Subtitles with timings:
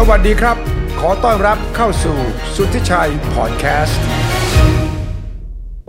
[0.00, 0.56] สวัสดีครับ
[1.00, 2.18] ขอต้อนรับเข้าสู่
[2.54, 4.02] สุทธิชัยพอดแคสต์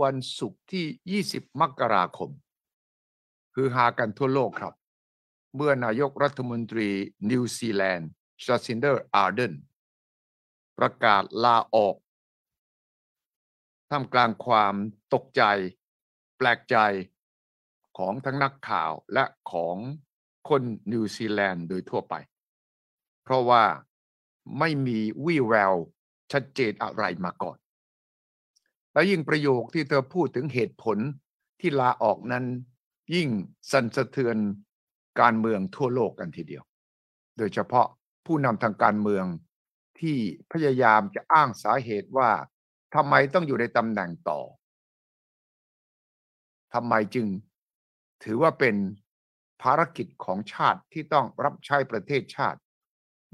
[0.02, 2.30] วันศุกร์ที่ 20 มกราคม
[3.54, 4.74] ฮือฮากันทั่วโลกครับ
[5.56, 6.88] เมื่อนายกรัฐมนตรี
[7.30, 8.08] นิวซีแลนด์
[8.44, 9.54] จาซินเดอร์อาร์เดน
[10.78, 11.96] ประกาศลาออก
[13.90, 14.74] ท่ามกลางความ
[15.14, 15.42] ตกใจ
[16.38, 16.76] แปลกใจ
[17.98, 19.76] ของทั้งนักข่าวและของ
[20.48, 22.14] คนนิวซีแลนด์โดยทั่วไป
[23.24, 23.64] เพราะว่า
[24.58, 25.74] ไม่มีวี่แวว
[26.32, 27.58] ชัดเจนอะไรมาก่อน
[28.92, 30.98] และยิ่งประโยคที่เธอพูดถึงเหตุผล
[31.60, 32.44] ที่ลาออกนั้น
[33.14, 33.28] ยิ่ง
[33.72, 34.36] สั่นสะเทือน
[35.20, 36.64] การเมืองทั่วโลกกันทีเดียว
[37.38, 37.86] โดยเฉพาะ
[38.26, 39.24] ผู้นำทางการเมือง
[40.00, 40.16] ที่
[40.52, 42.30] พยายามจะอ้างสาเหตุว่า
[42.94, 44.40] ทำไมต้องอยู่ในตำแหน่งต่อ
[46.74, 47.26] ทำไมจึง
[48.24, 48.76] ถือว่าเป็น
[49.62, 52.60] ภารกิจของชาติที่ต้องรับใช้ประเทศชาติ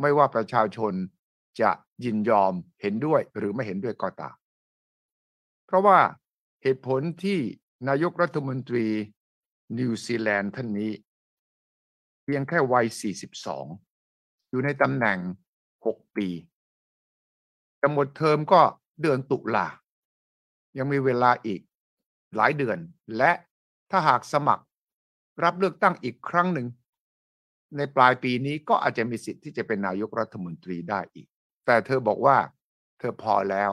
[0.01, 0.93] ไม่ว่าประชาชน
[1.61, 1.71] จะ
[2.05, 4.37] ยินยอมเห็นด้วยหรือไม่เห็นด้วยก็ตาม
[5.67, 5.99] เพราะว่า
[6.63, 7.39] เหตุผลที่
[7.89, 8.87] นายกรัฐมนตรี
[9.79, 10.93] นิวซีแลนด์ท่านนี้
[12.23, 12.87] เพียงแค่วัย
[13.69, 15.19] 42 อยู่ในตำแหน่ง
[15.67, 16.29] 6 ปี
[17.81, 18.61] จะหมดเทอมก็
[19.01, 19.67] เดือนตุลา
[20.79, 21.61] ยังมีเวลาอีก
[22.37, 22.79] หลายเดือน
[23.17, 23.33] และ
[23.91, 24.65] ถ้าหากสมัคร
[25.43, 26.67] รับเลือกตั้งอีกครั้งหนึ่ง
[27.77, 31.29] ในปลายปีนี้ก็อาจจะมีสิทธิ์ที่จะเป็นนายกรัฐมนตรีได้อีก
[31.67, 32.39] แต่เธอบอกว่า
[32.99, 33.71] เธอพอแล้ว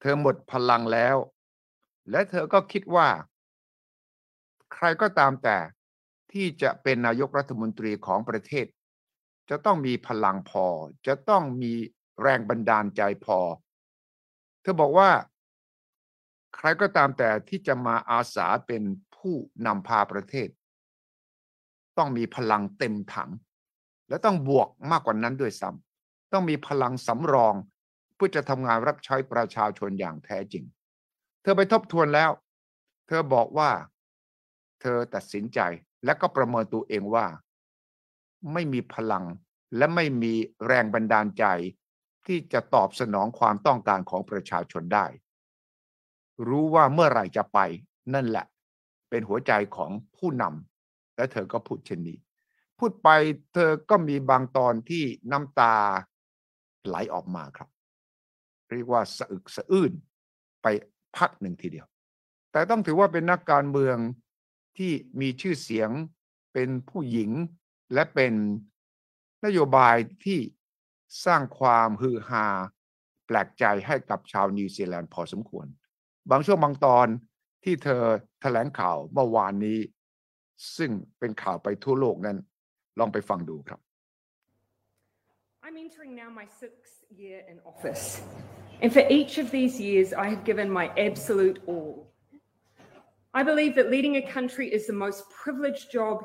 [0.00, 1.16] เธอหมดพลังแล้ว
[2.10, 3.08] และเธอก็คิดว่า
[4.74, 5.58] ใครก็ตามแต่
[6.32, 8.66] ที่จะเป็นนายกรัฐมนตรีของประเทศ
[9.50, 10.66] จะต้องมีพลังพอ
[11.06, 11.72] จะต้องมี
[12.22, 13.38] แรงบันดาลใจพอ
[14.62, 15.10] เธอบอกว่า
[16.56, 18.82] ใครก็ตามแต่ที่จะมาอาสาเป็น
[19.16, 19.34] ผู้
[19.66, 20.48] นำพาประเทศ
[21.98, 23.30] ต้องมีพลังเต็มถัง
[24.08, 27.54] และต้องบวกมากกว่านั้นด้วยซ้ำต้องมีพลังสำรอง
[28.14, 30.64] เพื่อจะทำงานรับใช้ประชาชนอย่างแท้จริง
[31.42, 32.30] เธอไปทบทวนแล้ว
[33.06, 33.70] เธอบอกว่า
[34.80, 35.60] เธอตัดสินใจ
[36.04, 37.26] และก็ประเมินตัวเองว่า
[38.52, 39.24] ไม่มีพลัง
[39.76, 40.34] และไม่มี
[40.66, 41.44] แรงบันดาลใจ
[42.26, 45.06] ที่จะตอบสนองความต้องการของประชาชนได้
[46.48, 47.58] รู้ว่าเมื่อไหร่จะไป
[48.14, 48.46] นั่นแหละ
[49.10, 50.69] เป็นหัวใจของผู้นำ
[51.20, 52.18] และเธอก็พูดเช่นนี้
[52.78, 53.08] พูดไป
[53.54, 55.76] เธอก็มีบางตอนที่น้ำตา
[56.86, 57.68] ไหลออกมาครับ
[58.70, 59.92] เรียกว่าสะอึกสะอื้น
[60.62, 60.66] ไป
[61.16, 61.86] พักหนึ่งทีเดียว
[62.52, 63.96] แต่ต้องถือว่าเป็นนักการเมือง
[64.78, 65.90] ที่มีชื่อเสียง
[66.52, 67.30] เป็นผู้หญิง
[67.94, 68.32] และเป็น
[69.44, 70.38] นโยบายที่
[71.24, 72.46] สร้างความฮือฮา
[73.26, 75.66] แปลกใจให้กับชาวนิวซีแลนด์พอสมควร
[76.30, 77.06] บางช่วงบางตอน
[77.64, 78.02] ที่เธอ
[78.40, 79.78] แถลงข่าวเมื่อวานนี้
[80.77, 82.37] ซึ่งเป็นข่าวไปทั่วโลกนั้น
[82.99, 83.79] ลองไปฟังดูครับ
[85.65, 88.21] I'm entering now my sixth year in office,
[88.81, 91.93] and for each of these years, I have given my absolute all.
[93.33, 96.15] I believe that leading a country is the most privileged job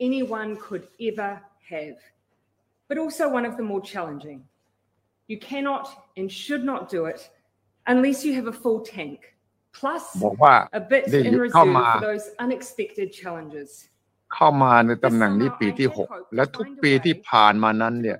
[0.00, 1.30] anyone could ever
[1.68, 1.98] have,
[2.88, 4.40] but also one of the more challenging.
[5.28, 5.84] You cannot
[6.16, 7.20] and should not do it
[7.86, 9.18] unless you have a full tank.
[9.77, 13.69] Plus บอกว่า a bit ได้ in เข้า reserve มา for those unexpected challenges.
[14.33, 18.17] เข้ามาในตำแหน่งนี้ปีที่ 6 และทุกปีที่ผ่านมานั้นเนี่ย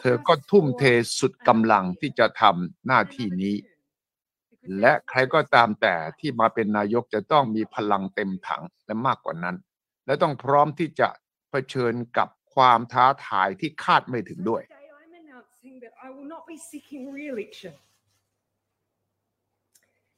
[0.00, 0.82] เธอก็ทุ่มเท
[1.18, 3.54] สุดกำลังที่จะทำหน้าที่นี้
[4.80, 9.56] และใครก็ตามแต่ที่มาเป็นนายกจะต้องมีพลังเต็มถังและมากกว่านั้น
[10.06, 11.08] และต้องพร้อมที่จะ
[11.50, 17.72] เผชิญกับความท้าทายที่คาดไม่ถึงด้วย Today I'm announcing that I will not be seeking re-election.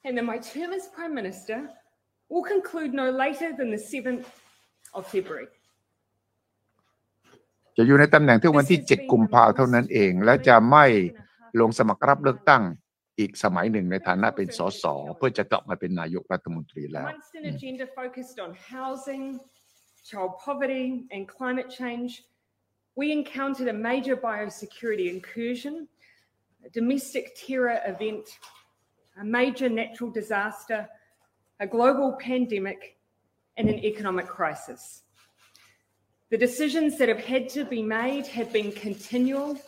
[0.07, 1.59] And that my term as Prime Minister
[2.31, 4.27] will conclude no later than the 7th
[4.99, 5.49] of February.
[7.77, 10.85] จะอยู่ในตำแหน่งที่วันที่ 7 กุมภาเท่านั้นเอง และจะไม่
[11.61, 12.63] ลงสมัครรับเลือกตั้ง
[13.19, 14.85] อีกสมัยหนึ่งในฐานะเป็นสส
[15.17, 19.25] เพื่อจะกลับมาเป็นนายกรัฐมนตรีแล้ว Amongst an agenda focused on housing,
[20.09, 22.11] child poverty, and climate change,
[23.01, 25.75] we encountered a major biosecurity incursion,
[26.69, 28.27] a domestic terror event,
[29.19, 30.89] a major natural disaster,
[31.61, 32.99] a global pandemic,
[33.57, 35.03] and an economic crisis.
[36.31, 39.59] The decisions that have had to be made have been continual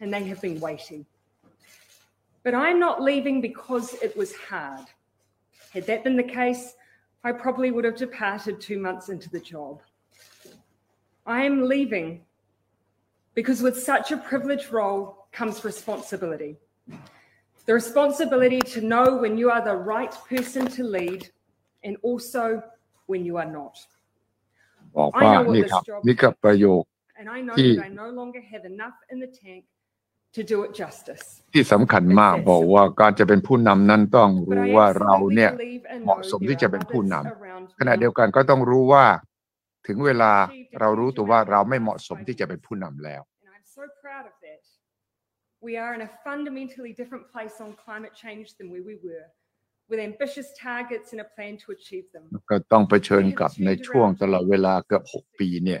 [0.00, 1.04] and they have been weighty.
[2.42, 4.86] But I'm not leaving because it was hard.
[5.72, 6.74] Had that been the case,
[7.22, 9.82] I probably would have departed two months into the job.
[11.26, 12.22] I am leaving
[13.34, 16.56] because with such a privileged role comes responsibility.
[17.70, 21.20] The responsibility to know when you are the right person to lead
[21.86, 22.44] and also
[23.10, 23.74] when you are not.
[24.98, 26.82] บอกว่านี่ครับนี่คือประโยค
[27.20, 29.62] And I know Thì- that I no longer have enough in the tank
[30.36, 31.24] to do it justice.
[31.54, 36.72] ที่สำคัญมากบอกว่าการจะเป็นผู้นำนั้นต้อง But รู้ I ว่าเรา absolutely เนี่ย believe and เหมาะ know สมที่ there จะ are
[36.72, 39.04] เป็นผู้ others น around ำขณะ me เดียวกันก็ต้องรู้ว่า
[39.86, 40.32] ถึงเวลา
[40.80, 44.60] เรารู้ตัวว่าเราไม่เหมาะสมที่จะเป็นผู้นำแล้ว And I'm so proud of that.
[45.62, 49.26] We are in a fundamentally different place on climate change than where we were,
[49.90, 52.24] with ambitious targets and a plan to achieve them.
[52.50, 55.80] ก็ต้องเผชิญกับในช่วงตลอดเวลาเกือบหกปีเนี่ย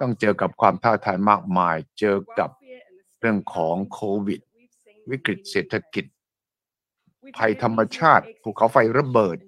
[0.00, 2.50] ต้องเจอกับความท้าทายมากมาย เจอกับ
[3.20, 4.40] เรื่องของโควิด
[5.10, 6.04] วิกฤตเศรษฐกิจ
[7.36, 9.38] ภัยธรรมชาติ ภูเขาไฟระเบิด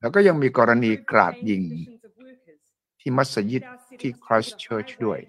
[0.00, 1.62] แล้วก็ยังมีกรณีกราดยิง
[3.00, 3.62] ที่มัสยิด
[4.00, 5.20] ที่ Christchurch ด้วย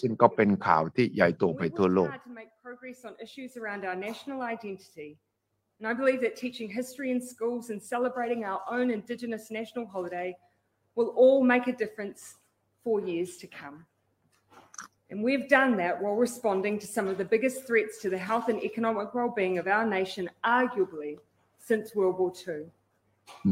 [0.00, 5.10] ซึ่งก็เป็นข่าวที่ใหญ่โตไปทั่วโลก to make progress on issues around our national identity.
[5.78, 10.28] And I believe that teaching history in schools and celebrating our own Indigenous national holiday
[10.96, 12.20] will all make a difference
[12.84, 13.84] for years to come.
[15.10, 18.48] And we've done that while responding to some of the biggest threats to the health
[18.48, 21.18] and economic well-being of our nation, arguably
[21.58, 22.62] since World War II.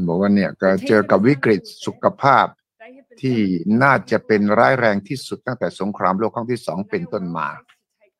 [0.07, 2.64] บอกว่าเนี่ยก็เจอกับวิกฤตสุขภาพ They have been
[3.22, 3.38] ที่
[3.82, 7.48] น่าจะเป็นร้ายแรงที่สุดตั้งแต่สงครามโลกครั้งที่สองเป็นต้นมา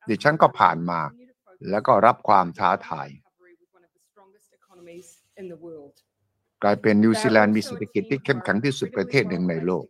[0.07, 0.99] ดิฉันก็ผ่านมา
[1.69, 3.09] แล้วก็รับความท้าทาย
[6.63, 9.85] กลายเป็นนิวซีแลนด์มีเศรษฐกิจที่เข้มแข็งที่สุดประเทศหนึ่งในโลก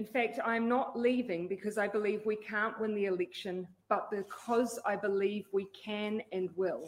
[0.00, 3.54] In fact, I'm not leaving because I believe we can't win the election,
[3.92, 6.84] but because I believe we can and will.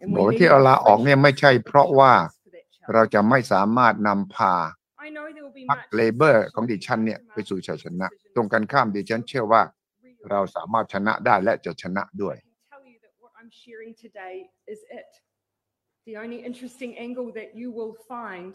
[0.00, 2.43] And บอก we ว่า need ที่เอาลาออก fresh เนี่ยไม่ใช่เพราะว่า for that challenge.
[2.92, 4.54] เราจะไม่สามารถนำพา
[5.06, 10.28] I know there will be พรรค much เลเบอร์ discussion ของดิฉันเนี่ย tomorrow ไปสู่ชัยชนะ about ตรงกันข้ามดิฉันเชื่อว่า decisions
[10.30, 14.34] เราสามารถชนะได้และจะชนะด้วย I can tell you that what I'm sharing today
[14.72, 15.10] is it.
[16.08, 18.52] The only interesting angle that you will find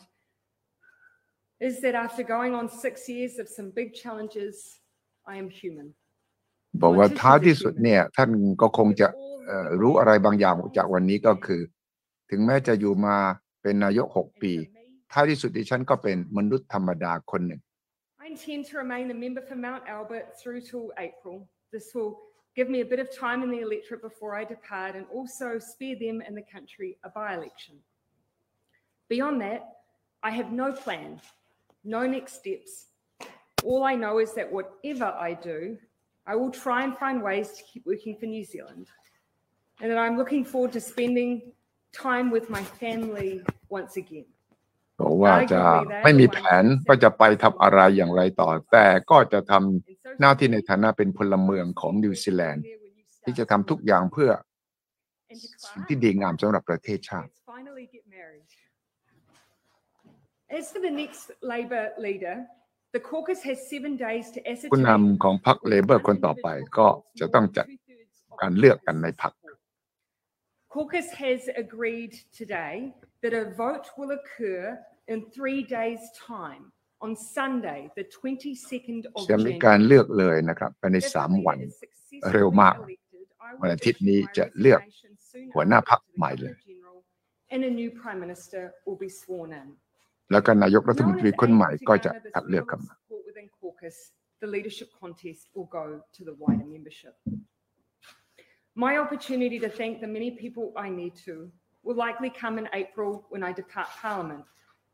[1.67, 4.55] is that after going on six years of some big challenges,
[5.31, 5.87] I am human.
[6.81, 8.29] บอกว่าท้ายที่สุดเนี่ยท่าน
[8.61, 9.07] ก็คงจะ
[9.47, 11.61] เอ่อรู้อะไรบางอย่างจากวันนี้ก็คือ
[12.29, 13.17] ถึงแม้จะอยู่มา
[13.62, 14.52] เป็นนายกหกปี
[15.12, 17.60] ท้ายที่สุดดิฉันก็เป็นมนุษย์ธรรมดาคนหนึ่ง
[18.22, 21.36] I intend to remain a member for Mount Albert through till April.
[21.74, 22.12] This will
[22.56, 25.96] give me a bit of time in the electorate before I depart and also spare
[26.04, 27.74] them and the country a by-election.
[29.08, 29.62] Beyond that,
[30.22, 31.20] I have no plan,
[31.96, 32.72] no next steps.
[33.62, 35.76] All I know is that whatever I do,
[36.26, 38.86] I will try and find ways to keep working for New Zealand.
[39.80, 41.52] And that I'm looking forward to spending
[42.05, 43.31] time with my family
[43.77, 44.27] once again.
[45.01, 45.61] บอกว่าจะ
[46.03, 49.63] ไม่มีแผนว่าจะไปทำอะไรอย่างไรต่อ แต่ก็จะทำ And
[50.05, 52.63] so หน้าที่ในฐานะเป็นพลเมืองของนิวซีแลนด์
[53.23, 54.31] ที่จะทำทุกอย่างเพื่อ
[55.31, 58.47] And to สิ่ง Clark, ที่ดีงามสำหรับประเทศชาติ Let's finally get married.
[60.57, 62.35] As for the next Labor leader,
[62.95, 64.39] the caucus has seven days to
[64.73, 64.87] ผู้ ascertain.
[64.87, 66.47] นำของพรรคเลเบอร์คนต่อไป
[66.77, 66.87] ก็
[67.19, 67.65] จะต้องจัด
[68.41, 69.33] การเลือกกันในพรรค
[70.74, 72.74] Caucus has agreed today
[73.22, 74.62] that a vote will occur
[75.12, 76.04] in three days'
[76.34, 76.62] time
[77.04, 79.64] on Sunday, the 22nd of จะมี January.
[79.66, 84.36] การเลือกเลยนะครับภายใน If the สาม leader วัน is successfully เร็วมาก elected, I will วันอาทิตย์นี้ issue my
[84.38, 86.96] จะเลือก resignation soon หัวหน้า after พรรค to the ใหม่เลย Governor-General,
[87.54, 89.68] And a new Prime Minister will be sworn in.
[90.32, 92.80] แล้วก็นายกรัฐ No ม one นตรี is คนใหม่ able to ก็จะ garner this คัดเลือก level กัน
[92.80, 93.96] of มา support within caucus.
[94.42, 95.84] The leadership contest will go
[96.16, 97.14] to the wider membership.
[98.78, 101.34] My opportunity to thank the many people I need to
[101.84, 104.44] will likely come in April when I depart Parliament,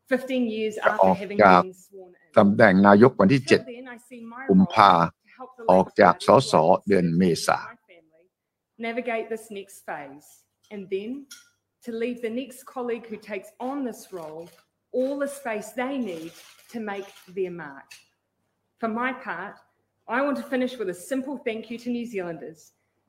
[0.08, 2.36] 15 yearsจะ after ออก having จาก been sworn in.
[2.38, 6.14] ตำแหน่งนายกวันที่ Until then, I see my กุม role ภา to help the ออก Labour จาก
[6.14, 8.24] Party สส work เดือนเมษา with my family,
[8.88, 10.28] navigate this next phase,
[10.74, 11.10] and then
[11.84, 14.44] to leave the next colleague who takes on this role
[14.98, 16.32] all the space they need
[16.72, 17.88] to make their mark.
[18.80, 19.54] For my part,
[20.16, 22.60] I want to finish with a simple thank you to New Zealanders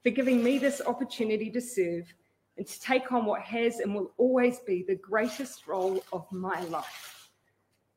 [0.06, 2.14] for giving me this opportunity to serve
[2.58, 6.62] and to take on what has and will always be the greatest role of my
[6.66, 7.30] life.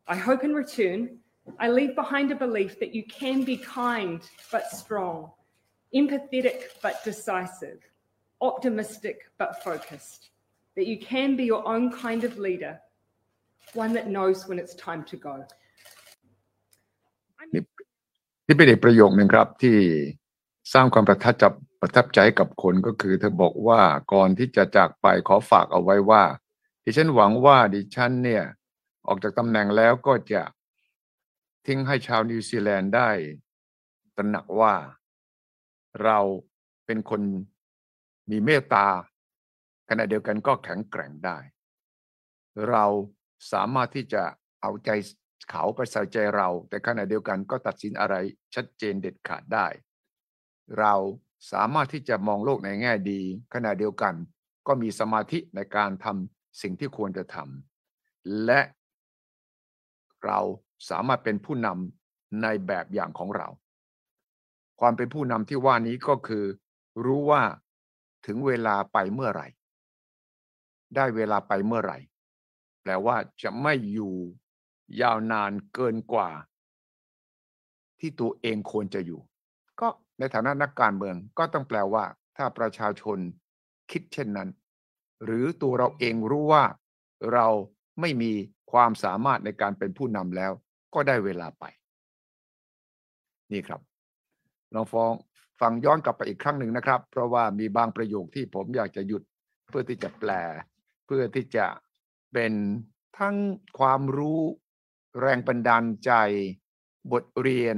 [0.06, 1.18] I hope in return,
[1.58, 4.20] I leave behind a belief that you can be kind
[4.52, 5.30] but strong,
[5.94, 7.80] empathetic but decisive,
[8.40, 10.30] optimistic but focused,
[10.76, 12.80] that you can be your own kind of leader,
[13.74, 15.44] one that knows when it's time to go.
[17.38, 17.66] I'm-
[18.46, 19.76] ที่เป็นอีกประโยคหนึ่งครับที่
[20.72, 21.44] สร้างความประทับใจ
[21.81, 23.81] ประทับใจกับคนก็คือ เธอบอกว่า
[24.13, 26.23] ก่อนที่จะจากไปขอฝากเอาไว้ว่า
[26.83, 28.43] ดิฉันหวังว่าดิฉันเนี่ย
[29.07, 30.43] ออกจากตำแหน่งแล้วก็จะ
[31.65, 33.09] ทิ้งให้ชาวนิวซีแลนด์ได้
[34.17, 34.75] ตระหนักว่า
[36.03, 36.19] เรา
[36.85, 37.21] เป็นคน
[38.29, 38.87] มีเมตตา
[39.89, 41.37] ขณะเดียวกันก็แข็งแกร่งได้
[42.69, 42.85] เรา
[43.51, 44.23] สามารถที่จะ
[44.61, 44.89] เอาใจ
[45.49, 48.15] เขาไปใส่ใจเรา แต่ขณะเดียวกันก็ตัดสินอะไร
[48.55, 49.67] ชัดเจนเด็ดขาดได้
[50.79, 50.93] เรา
[51.51, 53.19] สามารถที่จะมองโลกในแง่ดี
[53.53, 54.13] ขณะเดียวกัน
[54.67, 58.61] ก็มีสมาธิในการทำสิ่งที่ควรจะทำและ
[60.25, 60.39] เรา
[60.89, 63.47] สามารถเป็นผู้นำในแบบอย่างของเรา
[64.79, 66.45] ความเป็นผู้นำที่ว่านี้ก็คือ
[67.05, 67.43] รู้ว่า
[68.25, 69.47] ถึงเวลาไปเมื่อไหร่
[70.95, 71.97] ได้เวลาไปเมื่อไหร่
[72.81, 74.15] แปลว่าจะไม่อยู่
[75.01, 76.29] ยาวนานเกินกว่า
[77.99, 79.21] ที่ตัวเองควรจะอยู่
[80.19, 82.05] ในฐานะนักการเมืองก็ต้องแปลว่า
[82.37, 83.17] ถ้าประชาชน
[83.91, 84.49] คิดเช่นนั้น
[85.25, 86.63] หรือตัวเราเองรู้ว่า
[87.33, 87.47] เรา
[88.01, 88.31] ไม่มี
[88.71, 90.51] ความสามารถในการเป็นผู้นำแล้ว
[90.93, 91.63] ก็ได้เวลาไป
[93.51, 93.81] นี่ครับ
[94.73, 95.13] ลองฟ้อง
[95.61, 99.23] ฟังย้อนกลับไปอีกครั้งหนึ่งนะครับ เพราะว่ามีบางประโยคที่ผมอยากจะหยุด
[99.69, 100.31] เพื่อที่จะแปล
[101.05, 101.65] เพื่อที่จะ
[102.33, 102.53] เป็น
[103.19, 103.35] ทั้ง
[103.79, 104.41] ความรู้
[105.21, 106.11] แรงบันดาลใจ
[107.11, 107.77] บทเรียน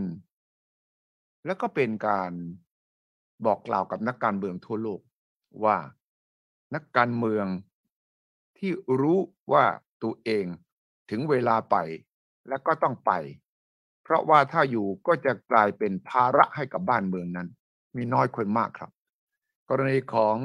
[1.45, 2.31] แล้วก็เป็นการ
[3.45, 5.01] บอกกล่าวกับนักการเมืองทั่วโลก
[5.63, 5.77] ว่า
[6.75, 7.45] นักการเมือง
[8.57, 8.71] ที่
[9.01, 9.19] รู้
[9.51, 9.65] ว่า
[10.03, 10.45] ตัวเอง
[11.09, 11.75] ถึงเวลาไป
[12.49, 13.11] และก็ต้องไป
[14.03, 17.47] เพราะว่าถ้าอยู่ก็จะกลายเป็นภาระให้กับบ้านเมืองนั้น
[17.95, 18.91] มีน้อยคนมากครับ
[19.69, 20.37] กรณีของ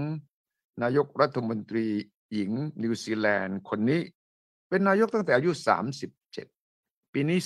[0.83, 1.87] นายกรัฐมนตรี
[2.33, 2.51] หญิง
[2.83, 4.01] นิวซีแลนด์คนนี้
[4.69, 5.51] เป็นนายกตั้งแต่อายุ
[6.33, 7.39] 37 ปีนี้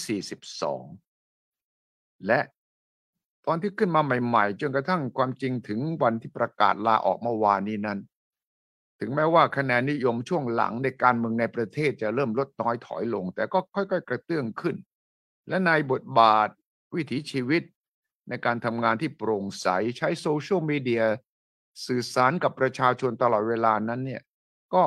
[1.30, 2.40] 42 และ
[3.47, 7.99] ตอนที่ขึ้นมาใหม่ๆ จนกระทั่งความจริงถึงวันที่ประกาศลาออกเมื่อวานนี้นั้น
[9.00, 14.76] ถึงแม้ว่าคะแนนนิยมช่วงหลังในการเมืองในประเทศจะเริ่มลดน้อยถอยลง แต่ก็ค่อยๆ กระเตื้องขึ้น
[15.49, 16.49] และในบทบาท
[16.94, 17.62] วิถีชีวิต
[18.28, 19.66] ในการทำงานที่โปร่งใส
[19.97, 21.04] ใช้โซเชียลมีเดีย
[21.87, 24.23] สื่อสารกับประชาชนตลอดเวลานั้นเนี่ย
[24.75, 24.85] ก็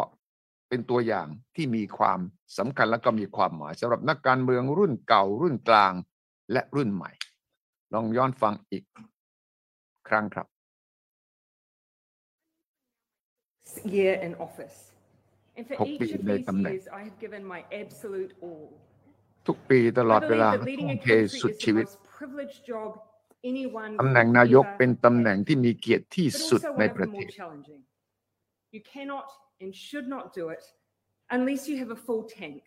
[0.70, 2.20] เป็นตัวอย่างที่มีความ
[2.58, 5.94] สำคัญและก็มีความหมายสำหรับนักการเมืองรุ่นเก่ารุ่นกลาง
[6.52, 7.12] และรุ่นใหม่
[7.94, 8.84] ลองย้อนฟังอีก
[10.08, 10.48] ครั้งครับ
[13.96, 14.78] year in office.
[15.58, 18.68] And for หกปี each of ใน these ตำแหน่ง years, I have given my absolute all.
[19.48, 21.86] ทุกปีตลอ I ดเวลา believe that leading ทุ่ a มเท country สุด is ชี the วิต
[21.88, 22.90] most privileged job
[23.52, 26.98] anyone ตำแหน่ง could นายก ever เป็นตำแหน่ง have, ที่มีเกียรติที่ but สุด also ใน one of ป
[26.98, 27.82] the ระเท more ศ challenging.
[28.76, 29.28] You cannot
[29.62, 30.64] and should not do it
[31.36, 32.62] unless you have a full tank.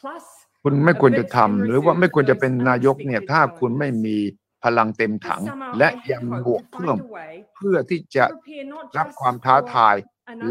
[0.00, 0.24] Plus,
[0.64, 4.18] คุณไม่ควรจะทำหรือว่าไม่ควรจะเป็นนายกเนี่ย ถ้าคุณไม่มี
[4.64, 8.30] พลังเต็มถัง this summer และ I ยัง hope บวก to เพิ่ม find a way เพื่อที่จะ to
[8.36, 9.96] prepare not รับ just ความท้า for ทาย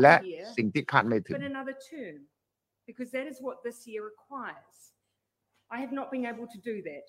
[0.01, 2.15] และ another year, สิ่งที่คาดไม่ถึง but another term,
[2.89, 4.77] because that is what this year requires.
[5.75, 7.07] I have not been able to do that.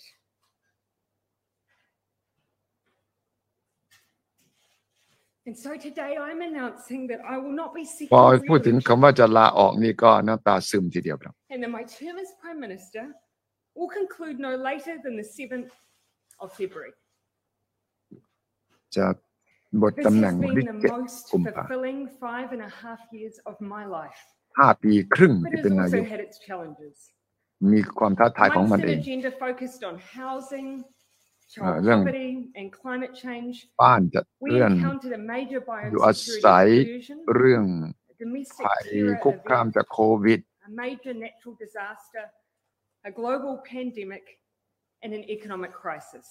[5.47, 11.33] And so today I'm announcing that I will not be พอ seeking พูดถึง re-election คำว่าจะลาออกนี่ก็น้ำตาซึมทีเดียวครับ
[11.53, 13.05] and that my term as Prime Minister
[13.79, 15.71] will conclude no later than the 7th
[16.44, 16.94] of February.
[18.96, 19.08] จะ
[19.82, 23.36] บท This ตำแหน่ง has วันที่ been the เจ็ด most กุมภา fulfilling five and a half years
[23.50, 24.22] of my life,
[24.60, 26.96] ห้าปีครึ่ง but ที่ it เป็น has นาย also ก had its challenges.
[27.72, 30.70] มีความท้าทายของมัน Amongst เอ an ง agenda focused on housing,
[31.48, 36.14] Uh, child เรื่อง poverty and climate change, บ้านจัด we เรื่อง encountered a major อยู่อา
[36.46, 37.66] ศัย biosecurity incursion, เรื่อง
[38.14, 42.24] a domestic ภัย terror คุกคาม event, จากโควิด a major natural disaster,
[43.10, 44.26] a global pandemic,
[45.03, 46.27] and an economic crisis.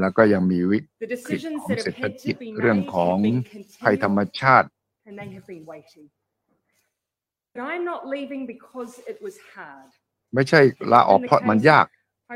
[0.00, 2.90] แล้วก็ยังมีวิ The กฤต decisions ของ that เศร have ษฐ had กิจ to be เรื่อง made
[2.94, 3.38] ของ have been
[3.84, 4.66] ภัยธรรม continued ชาติ
[5.08, 6.04] and they have been waiting.
[7.54, 9.90] But I'm not leaving because it was hard.
[10.34, 10.60] ไม่ใช่
[10.92, 11.86] ลาออกเพราะมันยาก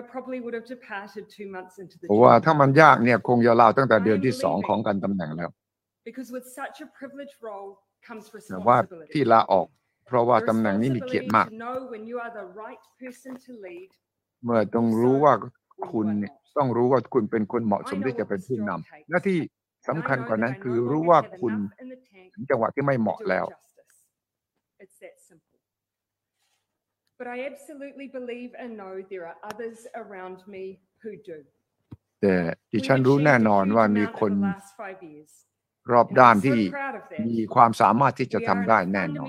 [0.01, 2.43] I probably would have departed two months into the เพราะว่า job.
[2.45, 5.51] ถ้ามันยากเนี่ยคงจะลาตั้งแต่เดือนที่สองของการตำแหน่งแล้ว
[6.09, 7.71] Because with such a privileged role
[8.09, 9.13] comes แต่ว่า responsibility.
[9.13, 9.67] ที่ลาออก
[10.07, 13.91] เพราะว่า The ตำแหน่งนี้มีเกียรติ responsibility มาก to know when you are the right person to lead
[14.45, 15.58] เมื่อต้องรู้ว่า when you
[15.91, 16.57] คุณ are เนี่ย not.
[16.57, 19.39] ต้องรู้ว่าคุณเป็นคนเหมาะสมที่จะเป็นผู้นำและที่
[19.89, 23.27] สำคัญกว่านั้นคือรู้ว่าคุณ And I know that I no longer have enough in the tank ถึงจังหวะที่ไม่เหมาะ to do
[23.27, 23.97] it แล้ว justice.
[24.85, 25.59] It's that simple.
[27.19, 30.65] But I absolutely believe and know there are others around me
[31.03, 31.39] who do.
[32.21, 32.35] แต่
[32.73, 35.31] ดิ We've ฉันรู้ achieved แน่ a นอน huge ว่ามี amount คน in the last five years.
[35.93, 37.21] รอบ And ด้าน I'm so ที่ proud of that.
[37.29, 39.29] มีความสามารถที่จะ We ทำ are in ได้ a แน่นอน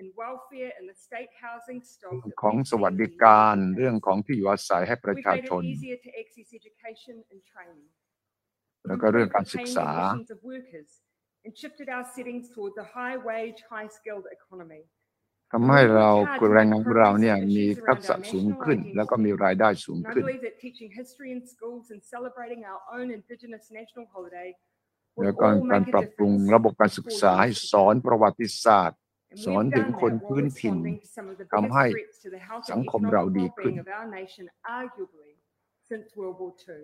[0.01, 3.13] in welfare and the state housing stock เรื่อง that ของ we've สวัส seen ดิ in
[3.23, 3.75] การ decades.
[3.77, 7.89] เรื่องของที่อยู่อาศัยให้ประ We've ชา made ช it น easier to access education and training.
[8.87, 9.89] แล้วก็เรื่องการ Improved the ศึก paying ษา
[15.53, 16.09] ทำให้เรา
[16.53, 23.65] แรงงานของเราเนี่ยมีทักษะสูงขึ้น แล้วก็มีรายได้สูง And I ขึ้น believe that teaching history in schools and celebrating our own Indigenous
[23.79, 27.67] national holiday We'll แล้วก็ all การ make a ปรับปรุง difference ระบบการศึกษา for ให้ you.
[27.71, 31.45] สอนประวัติศาสตร์ And สอน we've ถึง done คน that while พื้นถิ่น responding to some of the
[31.53, 34.07] ทำ biggest ให้ threats to the health สัง and คมเรา economic ดีขึ้น well-being of our
[34.19, 34.45] nation,
[34.81, 35.31] arguably
[35.89, 36.81] since World War II.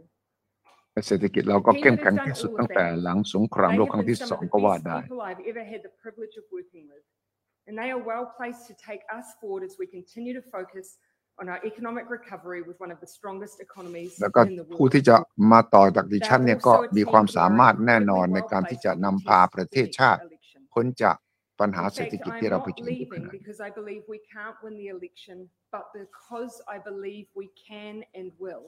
[0.94, 4.98] และเศรษฐกิจเราก็เข้มแข็งที่สุดตั้งแต่หลังสงคราม They โลก have ครั้ง been ที่ some ส of อง the ก็ว่า best ได้
[7.63, 7.79] people I've ever had the privilege of working with.
[7.79, 10.87] And they are well placed to take us forward as we continue to focus
[11.41, 14.93] on our economic recovery with one of the strongest economies แล้วก็ in the ผู้ world.
[14.95, 15.17] ที่จะ
[15.53, 20.21] มาต่อจากดิฉันเนี่ยก็มีความสามารถแน่นอนในการที่จะนำพาประเทศชาติ
[20.73, 21.17] พ้นจาก
[21.61, 24.57] ปัญหา In เศรษฐ fact, กิจ I'm ที่เรา not เผชิญอยู่ข leaving ณะนี้ because I believe we can't
[24.65, 25.37] win the election,
[25.75, 28.65] but because I believe we can and will.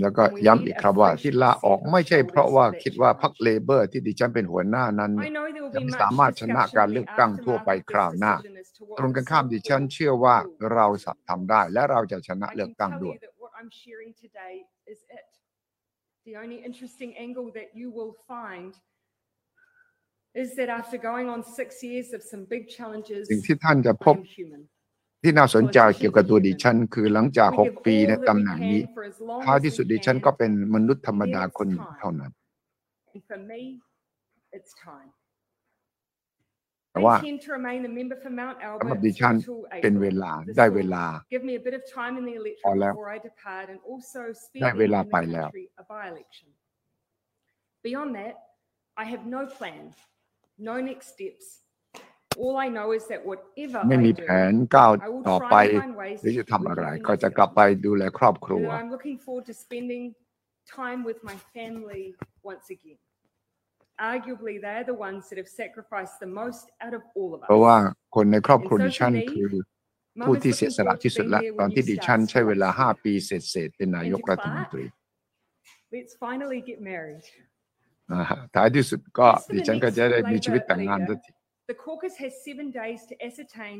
[0.00, 7.04] แล้วก็ย้ำอีกครับว่าที่ลาออกไม่ใช่เพราะว่าคิดว่าพรรคเลเบอร์ที่ดิฉันเป็นหัวหน้านั้น I know there will จะ be ไม่ much สามารถชนะ discussion การ in เลื the
[7.04, 10.36] อกตั้งทั่วไป aftermath of คราว this หน้า decision as to what ตรงกันข้าม the ดิฉัน so-called เชื่อว่า
[10.38, 10.70] will.
[10.74, 14.54] เราสัทำได้และเราจะชนะ I เลือก can ตั้ง tell ด้วย you that what I'm sharing today
[14.92, 15.28] is it.
[16.28, 18.70] The only interesting angle that you will find
[20.42, 24.24] is that after going on six years of some big challenges, สิ่งที่ท่านจะพ I บ am
[24.38, 24.62] human.
[25.22, 29.40] ที่น่าสนใจเกี่ยวกับตัวดิฉัน คือหลังจาก We หก give ปีใน all that ตำ we แหน่งนี้ can for as long
[29.44, 30.24] ท้าย as ที่สุด we ดิฉัน can.
[30.26, 32.32] ก็เป็นมนุษย์ธรรมดาคนหนึ่งเท่านั้น
[33.14, 33.60] And for me,
[34.56, 35.10] it's time.
[36.92, 40.04] แต่ I ว่า intend to remain a member for Mount สำหรับ Albert ดิฉัน until เป็นเว
[40.08, 40.16] April.
[40.22, 42.78] ลา This ได้ will เวลา Give me a bit of time in the พอ electorate
[42.80, 44.20] แล้ว before I depart and also
[44.62, 46.48] ได้ speak เว in ลา the ไปแล้ว country a by-election.
[47.88, 48.34] Beyond that,
[49.02, 49.84] I have no plan,
[50.70, 51.46] no next steps.
[53.88, 56.36] ไม่ I มี do, แผนก้าว I will ต่อ try ไป and find ways หรือ to
[56.38, 57.56] จะ keep ทำอะไร working ก็จะ New กลับ Zealand.
[57.56, 60.04] ไปดูแลครอบครัว And I'm looking forward to spending
[60.78, 62.04] time with my family
[62.50, 63.00] once again.
[64.14, 68.14] Arguably, they're the ones that have sacrificed the most out of all of เพราะว่า us.
[68.16, 69.48] คนในครอบครัว And so ดิฉัน for me, คือ
[70.20, 71.74] Mum ผู้ is ที่เสีย looking สละ forward ที่ to สุด being และ there ตอน when
[71.74, 72.78] ที่ you ดิฉัน start ใช้เวลา school.
[72.78, 74.84] ห้าปีเศษๆเป็นนายก And to รัฐมน start, ตรี
[75.94, 77.24] Let's finally get married.
[78.12, 81.31] อ่าฮะท้ายที่สุดก็ Yes, for the ดิฉันก็ next จะได้มีชีวิต Labour แต่งงาน leader, สักที
[81.71, 83.77] The caucus has seven days to ascertain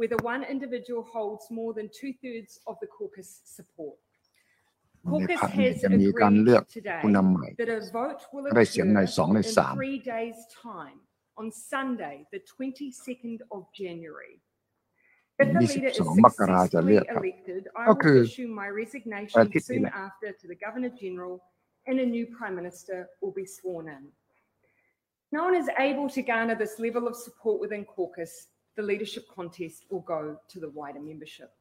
[0.00, 3.96] whether one individual holds more than two thirds of the caucus support.
[5.04, 9.40] ใน Caucus พรรคเนี่ย has จะมีการเลือก agreed today ผู้นำใหม่ that a vote will ได้เสียงใน occur สองใน
[9.40, 10.98] in สาม three days' time
[11.40, 14.34] on Sunday, the 22nd of January.
[15.42, 19.36] If the leader is 22มกราจะเลือก successfully ครับ elected, I ก็คือ will issue my อา resignation
[19.54, 21.34] ทิตย์นี้ soon แหละ after to the Governor General
[21.88, 24.04] and a new Prime Minister will be sworn in.
[25.33, 29.85] no one is able to garner this level of support within caucus, the leadership contest
[29.89, 31.51] will go to the wider membership.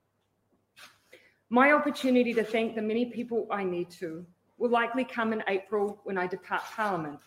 [1.48, 4.26] My opportunity to thank the many people I need to
[4.58, 7.18] will likely come in April when I depart Parliament,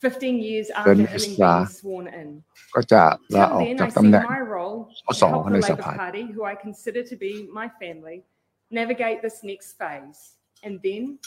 [0.00, 2.44] 15 years after having been sworn in.
[3.30, 7.16] Till then, I see my role to help the Labour Party, who I consider to
[7.16, 8.22] be my family,
[8.70, 11.18] navigate this next phase, and then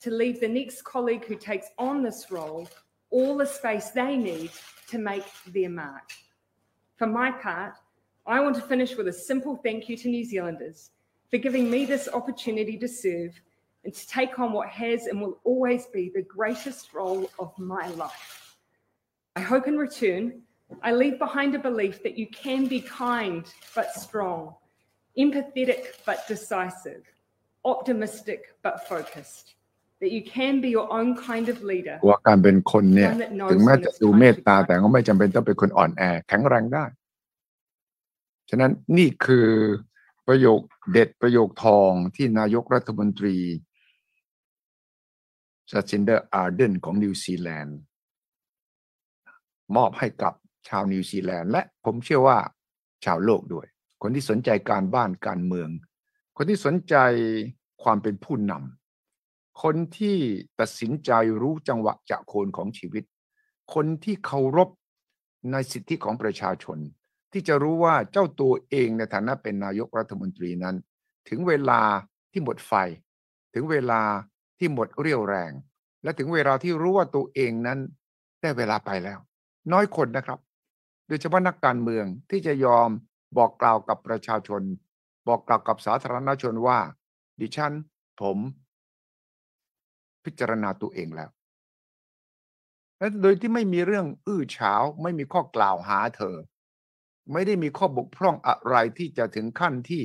[0.00, 2.68] to leave the next colleague who takes on this role
[3.12, 4.50] all the space they need
[4.88, 6.10] to make their mark.
[6.96, 7.74] For my part,
[8.26, 10.90] I want to finish with a simple thank you to New Zealanders
[11.30, 13.40] for giving me this opportunity to serve
[13.84, 17.88] and to take on what has and will always be the greatest role of my
[17.88, 18.56] life.
[19.34, 20.42] I hope in return,
[20.82, 23.44] I leave behind a belief that you can be kind
[23.74, 24.54] but strong,
[25.18, 27.02] empathetic but decisive,
[27.64, 29.54] optimistic but focused,
[30.02, 31.96] that you can be your own kind of leader.
[32.08, 34.64] ว่าการเป็นคนเนี่ย One that knows ถึงแม้ when จะ it's ดู time เม to ตตา go.
[34.66, 36.84] แต่ก็ไม่จำเป็นต้องเป็นคนอ่อนแอ แข็งแรงได้
[38.50, 39.48] ฉะนั้นนี่คือ
[40.28, 40.60] ประโยค
[40.92, 43.36] เด็ดประโยคทองที่นายกรัฐมนตรี
[45.70, 47.78] จาซินเดอร์อาร์เดนของนิวซีแลนด์
[49.76, 50.34] มอบให้กับ
[50.68, 52.38] ชาวนิวซีแลนด์ และผมเชื่อว่า
[53.04, 53.66] ชาวโลกด้วย
[54.02, 55.68] คนที่สนใจการบ้านการเมือง
[56.36, 56.94] คนที่สนใจ
[57.82, 58.81] ความเป็นผู้นำ
[59.62, 60.16] คนที่
[60.60, 61.10] ตัดสินใจ
[61.40, 63.04] รู้จังหวะจะโคนของชีวิต
[63.74, 64.68] คนที่เคารพ
[65.52, 66.78] ในสิทธิของประชาชน
[67.32, 70.76] ที่จะรู้ว่าเจ้าตัวเองในฐานะเป็นนายกรัฐมนตรีนั้น
[71.28, 71.80] ถึงเวลา
[72.32, 72.72] ที่หมดไฟ
[73.54, 74.02] ถึงเวลา
[74.58, 75.52] ที่หมดเรี่ยวแรง
[76.02, 77.78] และถึงเวลาที่รู้ว่าตัวเองนั้น
[78.40, 79.18] ได้เวลาไปแล้ว
[79.72, 80.38] น้อยคนนะครับ
[81.08, 82.88] โดยเฉพาะนักการเมืองที่จะยอม
[83.36, 84.62] บอกกล่าวกับประชาชน
[85.28, 86.78] บอกกล่าวกับสาธารณชนว่า
[87.40, 87.72] ดิฉัน
[88.20, 88.38] ผม
[90.24, 91.30] พิจารณาตัวเองแล้ว
[92.98, 96.36] และโดยที่ไม่มีเรื่องอื้อฉาวไม่มีข้อกล่าวหาเธอ
[97.32, 100.04] ไม่ได้มีข้อบกพร่องอะไรที่จะถึงขั้นที่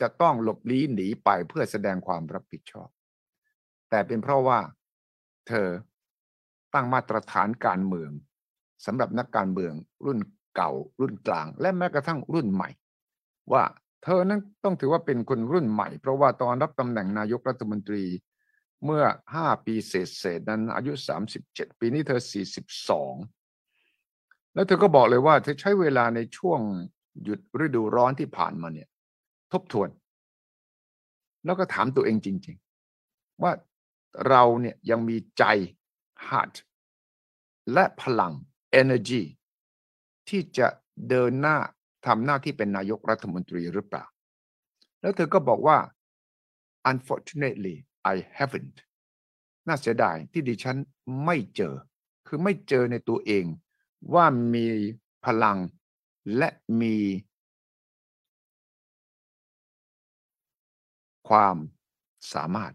[0.00, 2.88] จะต้องหลบลี้หนีไปเพื่อแสดงความรับผิดชอบ
[3.90, 4.58] แต่เป็นเพราะว่า
[5.48, 5.68] เธอ
[6.74, 8.10] ตั้งมาตรฐานการเมือง
[8.86, 9.72] สำหรับนักการเมือง
[10.06, 10.18] รุ่น
[10.56, 12.70] เก่ารุ่นกลาง และแม้กระทั่งรุ่นใหม่
[13.52, 13.62] ว่า
[14.04, 18.04] เธอนั้นต้องถือว่าเป็นคนรุ่นใหม่ เพราะว่าตอนรับตำแหน่งนายกรัฐมนตรี
[18.84, 23.14] เมื่อห้าปีเศษๆนั้นอายุสามสิบเจ็ดปีนี้เธอสี่สิบสอง
[24.54, 26.60] แล้วเธอก็บอกเลยว่า เธอใช้เวลาในช่วง
[27.22, 28.88] หยุดฤดูร้อนที่ผ่านมาเนี่ย
[29.52, 29.88] ทบทวน
[31.44, 32.56] แล้วก็ถามตัวเองจริง
[33.00, 33.52] ๆ ว่า
[34.28, 35.44] เราเนี่ยยังมีใจ
[36.26, 36.54] heart
[37.72, 38.32] และพลัง
[38.80, 39.22] energy
[40.28, 40.68] ที่จะ
[41.08, 41.58] เดินหน้า
[42.06, 44.04] ทำหน้าที่เป็นนายกรัฐมนตรีหรือเปล่า
[45.00, 45.78] แล้วเธอก็บอกว่า
[46.90, 47.76] unfortunately
[48.14, 48.76] I haven't
[49.66, 50.76] น่าเสียดายที่ดิฉัน
[51.24, 51.74] ไม่เจอ
[52.26, 53.44] คือไม่เจอในตัวเอง
[54.14, 54.66] ว่ามี
[55.24, 55.58] พลัง
[56.36, 56.48] และ
[56.80, 56.96] มี
[61.28, 61.56] ความ
[62.32, 62.72] สามารถ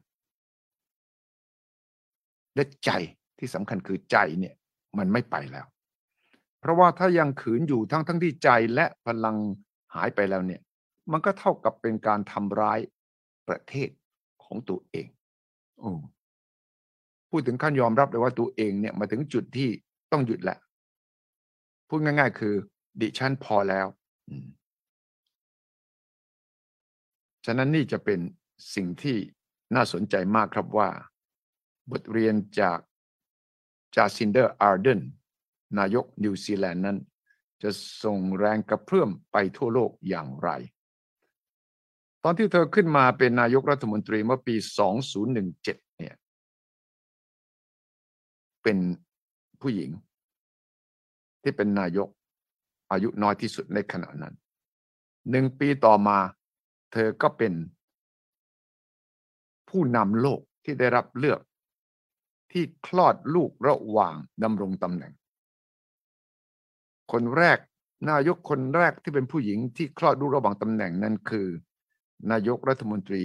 [2.55, 2.91] และใจ
[3.39, 4.55] ที่สำคัญคือใจเนี่ย
[4.97, 5.65] มันไม่ไปแล้ว
[6.59, 9.37] เพราะว่าถ้ายังขืนอยู่ทั้งทั้งที่ใจและพลัง
[9.95, 10.61] หายไปแล้วเนี่ย
[11.11, 12.79] มันก็เท่ากับเป็นการทำร้าย
[13.47, 13.89] ประเทศ
[14.43, 15.07] ของตัวเอง
[15.79, 15.91] โอ้
[17.29, 19.69] พูดถึงขั้นยอมรับเลยว่าตัวเองเนี่ยมาถึงจุดที่
[20.11, 20.57] ต้องหยุดแหละ
[21.87, 22.53] พูดง่าย ๆ คือ
[23.01, 23.87] ดิฉันพอแล้ว
[27.45, 28.19] ฉะนั้นนี่จะเป็น
[28.75, 29.17] สิ่งที่
[29.75, 30.89] น่าสนใจมากครับว่า
[31.91, 32.79] บทเรียนจาก
[33.95, 35.01] จาซินเดอร์อาร์เดน
[35.77, 36.97] นายกนิวซีแลนด์นั้น
[37.63, 37.69] จะ
[38.03, 40.49] ส่งแรงกระเพื่อมไปทั่วโลกอย่างไร
[42.27, 44.55] ตอนที่เธอขึ้นมาเป็นนายกรัฐมนตรีเมื่อปี
[45.25, 46.15] 2017 เนี่ย
[48.63, 48.77] เป็น
[49.61, 49.89] ผู้หญิง
[51.41, 52.09] ที่เป็นนายก
[52.91, 54.33] อายุน้อยที่สุดในขณะนั้น
[55.29, 56.17] หนึ่งปีต่อมา
[56.93, 57.53] เธอก็เป็น
[59.69, 61.39] ผู้นำโลกที่ได้รับเลือก
[62.51, 65.13] ที่คลอดลูกระหว่างดำรงตำแหน่ง
[67.11, 67.59] คนแรก
[68.09, 71.47] นายกคนแรกที่เป็นผู้หญิงที่คลอดลูกระหว่างตำแหน่งนั้นคือ
[72.31, 73.23] นายกรัฐมนตรี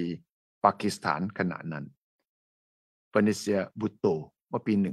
[0.65, 1.85] ปากีสถานขณะนั้น
[3.13, 4.07] เบนาซีร์ บุตโต
[4.49, 4.85] เมื่อปี 1990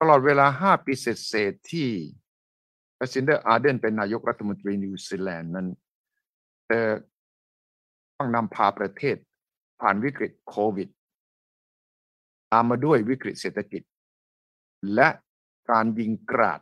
[0.00, 1.88] ตลอดเวลา 5 ปีเศษที่
[2.98, 5.68] จาซินเดอร์อาร์เดนเป็นนายกรัฐมนตรีนิวซีแลนด์นั้น
[6.66, 6.86] เธอ
[8.16, 9.16] ต้องนำพาประเทศ
[9.80, 10.88] ผ่านวิกฤตโควิด
[12.52, 13.82] ตามมาด้วยวิกฤตเศรษฐกิจ
[14.94, 15.08] และ
[15.70, 16.60] การยิงกราด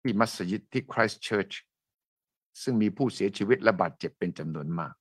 [0.00, 1.50] ที่มัสยิดที่คริสต์เชิร์ช
[2.62, 4.94] ซึ่งมีผู้เสียชีวิตและบาดเจ็บเป็นจำนวนมาก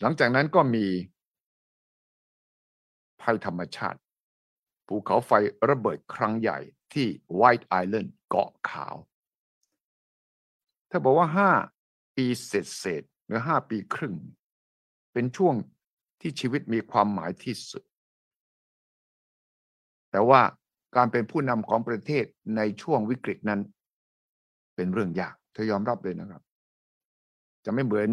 [0.00, 0.86] หลังจากนั้นก็มี
[3.22, 4.00] ภัยธรรมชาติ
[4.86, 5.30] ภูเขาไฟ
[5.70, 6.58] ระเบิดครั้งใหญ่
[6.92, 8.96] ที่ไวท์ไอแลนด์เกาะขาว
[10.90, 11.50] ถ้าบอกว่าห้า
[12.16, 14.14] ปีเศษเศษหรือห้าปีครึ่ง
[15.12, 15.54] เป็นช่วง
[16.20, 17.82] ที่ชีวิตมีความหมายที่สุด
[20.10, 20.40] แต่ว่า
[20.96, 22.24] การเป็นผู้นำของประเทศ
[22.56, 23.60] ในช่วงวิกฤตนั้น
[24.74, 26.42] เป็นเรื่องยาก เธอยอมรับเลยนะครับ
[27.64, 28.08] จะไม่เหมือน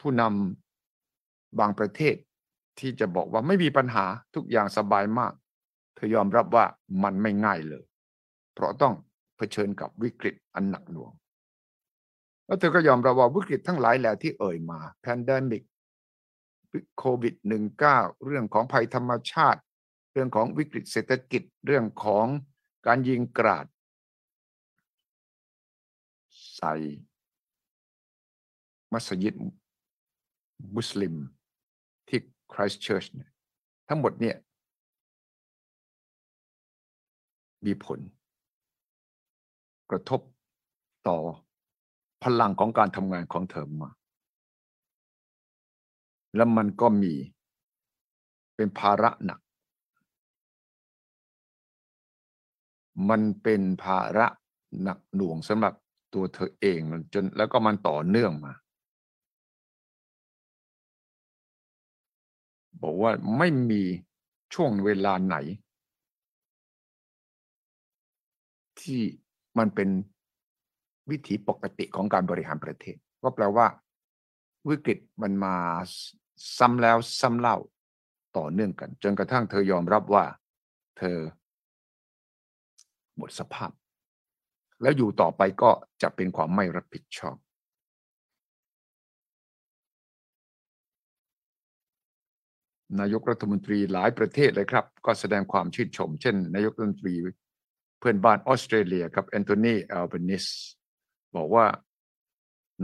[0.00, 2.14] ผู้นำบางประเทศ
[2.78, 5.32] ที่จะบอกว่าไม่มีปัญหาทุกอย่างสบายมาก
[5.94, 6.64] เธอยอมรับว่า
[7.02, 7.84] มันไม่ง่ายเลย
[8.54, 8.94] เพราะต้อง
[9.36, 11.12] เผชิญกับวิกฤตอันหนักหน่วง
[12.46, 15.62] แล้วเธอก็ยอมรับว่าวิกฤตทั้งหลายแหละที่เอ่ยมา pandemic
[16.98, 17.34] โควิด
[17.80, 19.60] -19 เรื่องของภัยธรรมชาติ
[20.12, 22.26] เรื่องของวิกฤตเศรษฐกิจ เรื่องของ
[22.86, 23.66] การยิงกราด
[26.60, 26.74] ใส่
[28.92, 29.34] มัสยิด
[30.76, 31.14] มุสลิม
[32.08, 32.20] ที่
[32.52, 33.30] คริสต์เชิร์ชเนี่ย
[33.88, 34.36] ทั้งหมดเนี่ย
[37.66, 38.00] มีผล
[39.90, 40.20] กระทบ
[41.08, 41.18] ต่อ
[42.22, 43.90] พลังของการทำงานของเธอมา
[46.36, 47.14] แล้วมันก็มี
[48.56, 49.40] เป็นภาระหนัก
[53.08, 54.26] มันเป็นภาระ
[54.82, 55.74] หนักหน่วงสำหรับ
[56.14, 56.80] ตัวเธอเอง
[57.14, 58.52] จนแล้วก็มันต่อเนื่องมา
[62.82, 63.82] บอกว่าไม่มี
[64.54, 65.36] ช่วงเวลาไหน
[68.80, 69.02] ที่
[69.58, 69.88] มันเป็น
[71.10, 73.66] วิถีปกติของการบริหารประเทศ ก็แปลว่า
[74.68, 75.56] วิกฤตมันมา
[76.58, 77.56] ซ้ำแล้วซ้ำเล่า
[78.38, 80.24] ต่อเนื่องกัน จนกระทั่งเธอยอมรับว่า
[80.98, 81.18] เธอ
[83.16, 83.70] หมดสภาพ
[84.82, 85.70] แล้วอยู่ต่อไปก็
[86.02, 87.36] จะเป็นความไม่รับผิดชอบ
[93.00, 97.14] นายกรัฐมนตรีหลายประเทศเลยครับ ก็แสดงความชื่นชม เช่น นายกรัฐมนตรี
[97.98, 100.46] เพื่อนบ้านออสเตรเลียครับแอนโทนีอัลบาเนซี
[101.36, 101.66] บอกว่า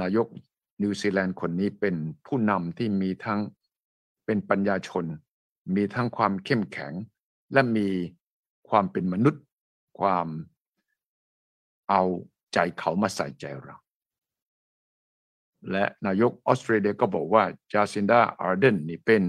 [0.00, 0.26] นายก
[0.82, 3.40] นิวซีแลนด์คนนี้เป็นผู้นำที่มีทั้ง
[4.26, 5.04] เป็นปัญญาชน
[5.76, 6.92] มีทั้งความเข้มแข็ง
[7.52, 7.88] และมี
[8.68, 9.42] ความเป็นมนุษย์
[10.00, 10.26] ความ
[11.90, 12.02] เอา
[12.52, 13.76] ใจเขามาใส่ใจเรา
[15.70, 19.24] และนายกออสเตรเลียก็บอกว่าจาซินดาอาร์เดิร์นนี่เป็น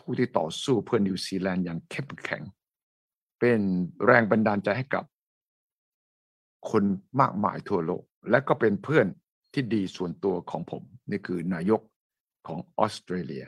[0.00, 2.42] ผู้ที่ต่อสู้เพื่อนิวซีแลนด์อย่างเข้มแข็ง
[3.38, 3.60] เป็น
[4.04, 5.04] แรงบันดาลใจให้กับ
[6.70, 6.84] คน
[7.20, 9.06] มากมายทั่วโลก และก็เป็นเพื่อน
[9.52, 11.80] ที่ดีส่วนตัวของผม นี่คือนายก
[12.46, 13.44] ของออสเตรเลีย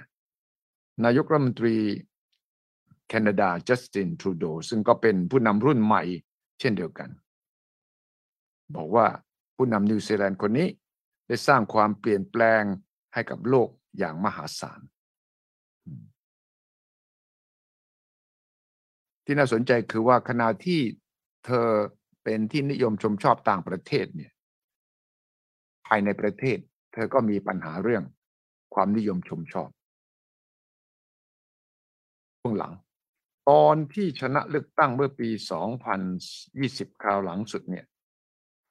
[1.04, 1.76] นายกรัฐมนตรี
[3.08, 6.02] แคนาดาจัสตินทรูโดซึ่งก็เป็นผู้นำรุ่นใหม่
[6.60, 7.08] เช่นเดียวกัน
[8.76, 9.06] บอกว่า
[9.56, 10.68] ผู้นำนิวซีแลนด์คนนี้
[11.28, 12.62] ได้สร้างความเปลี่ยนแปลง
[13.14, 14.80] ให้กับโลกอย่างมหาศาล
[19.24, 20.80] ที่น่าสนใจคือว่าขณะที่
[21.46, 21.68] เธอ
[22.24, 24.32] เป็นที่นิยมชมชอบต่างประเทศเนี่ย
[25.86, 26.58] ภายในประเทศ
[26.92, 28.04] เธอก็มีปัญหาเรื่อง
[28.74, 29.70] ความนิยมชมชอบ
[32.40, 32.72] ช่วงหลัง
[33.50, 35.28] ตอนที่ชนะเลือกตั้งเมื่อปี
[36.14, 37.84] 2020 คราวหลังสุดเนี่ย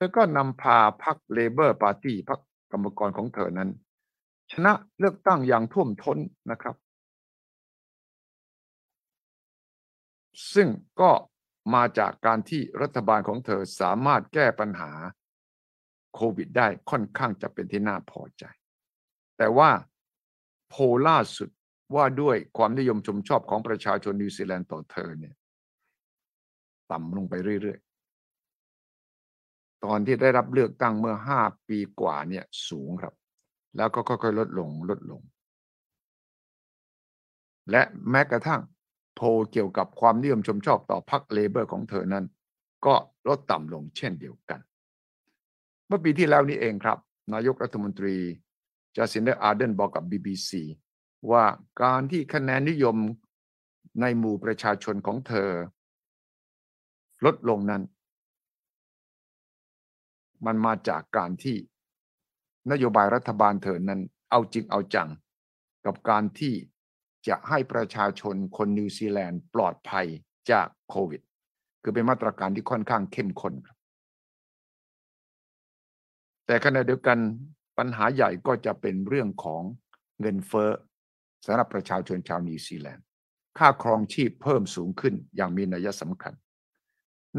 [0.04, 2.40] ธอก็นำพาพรรคเลเบอร์ปาร์ตี้พรรค
[2.72, 3.70] กรรมกรของเธอนั้น
[4.52, 6.18] ชนะเลือกตั้งอย่างท่วมท้น
[6.52, 6.76] นะครับ
[10.54, 10.68] ซึ่ง
[11.02, 11.12] ก็
[11.74, 14.92] มาจากการที่รัฐบาลของเธอสามารถแก้ปัญหา
[16.16, 18.44] โควิดได้ค่อนข้างจะเป็นที่น่าพอใจ
[19.38, 19.70] แต่ว่า
[20.70, 21.50] โพลล่าสุด
[21.96, 25.36] ว่าด้วยความนิยมชมชอบของประชาชนนิวซีแลนด์ต่อเธอเนี่ย
[26.92, 27.93] ต่ำลงไปเรื่อยๆ
[29.86, 33.14] ตอนที่ได้รับเลือกตั้งเมื่อห้าปีกว่าเนี่ยสูงครับ
[33.78, 35.22] แล้วก็ค่อยๆลดลงลดลง
[37.72, 38.62] และแม้กระทั่ง
[39.16, 42.26] โพลเกี่ยวกับความนิยมชมชอบต่อพรรค Labour ของเธอนั้น
[42.86, 42.96] ก็
[43.28, 44.60] ลดต่ำลงเช่นเดียวกัน
[45.88, 46.98] เมื่อปีที่แล้วนี้เองครับ
[47.34, 48.16] นายกรัฐมนตรี
[48.96, 50.52] จาซินดาอาร์เดิร์นบอกกับ BBC
[51.32, 51.46] ว่า
[51.84, 52.98] การที่คะแนนนิยม
[54.02, 55.50] ในหมู่ประชาชนของเธอ
[57.26, 57.82] ลดลงนั้น
[60.46, 61.58] มันมาจากการที่
[62.72, 64.02] นโยบายรัฐบาลเธอนั้น
[64.32, 65.10] เอาจริงเอาจัง
[65.86, 66.54] กับการที่
[67.28, 70.08] จะให้ประชาชนคนนิวซีแลนด์ปลอดภัย
[70.52, 71.22] จากโควิด
[71.84, 73.78] คือเป็นมาตรการที่ค่อนข้างเข้มข้นครับ
[76.46, 77.18] แต่ขณะเดียวกัน
[77.78, 79.62] ปัญหาใหญ่ก็จะเป็นเรื่องของ
[80.22, 80.70] เงินเฟ้อ
[81.46, 83.06] สำหรับประชาชนชาวนิวซีแลนด์
[83.58, 86.34] ค่าครองชีพเพิ่มสูงขึ้นอย่างมีนัยสำคัญ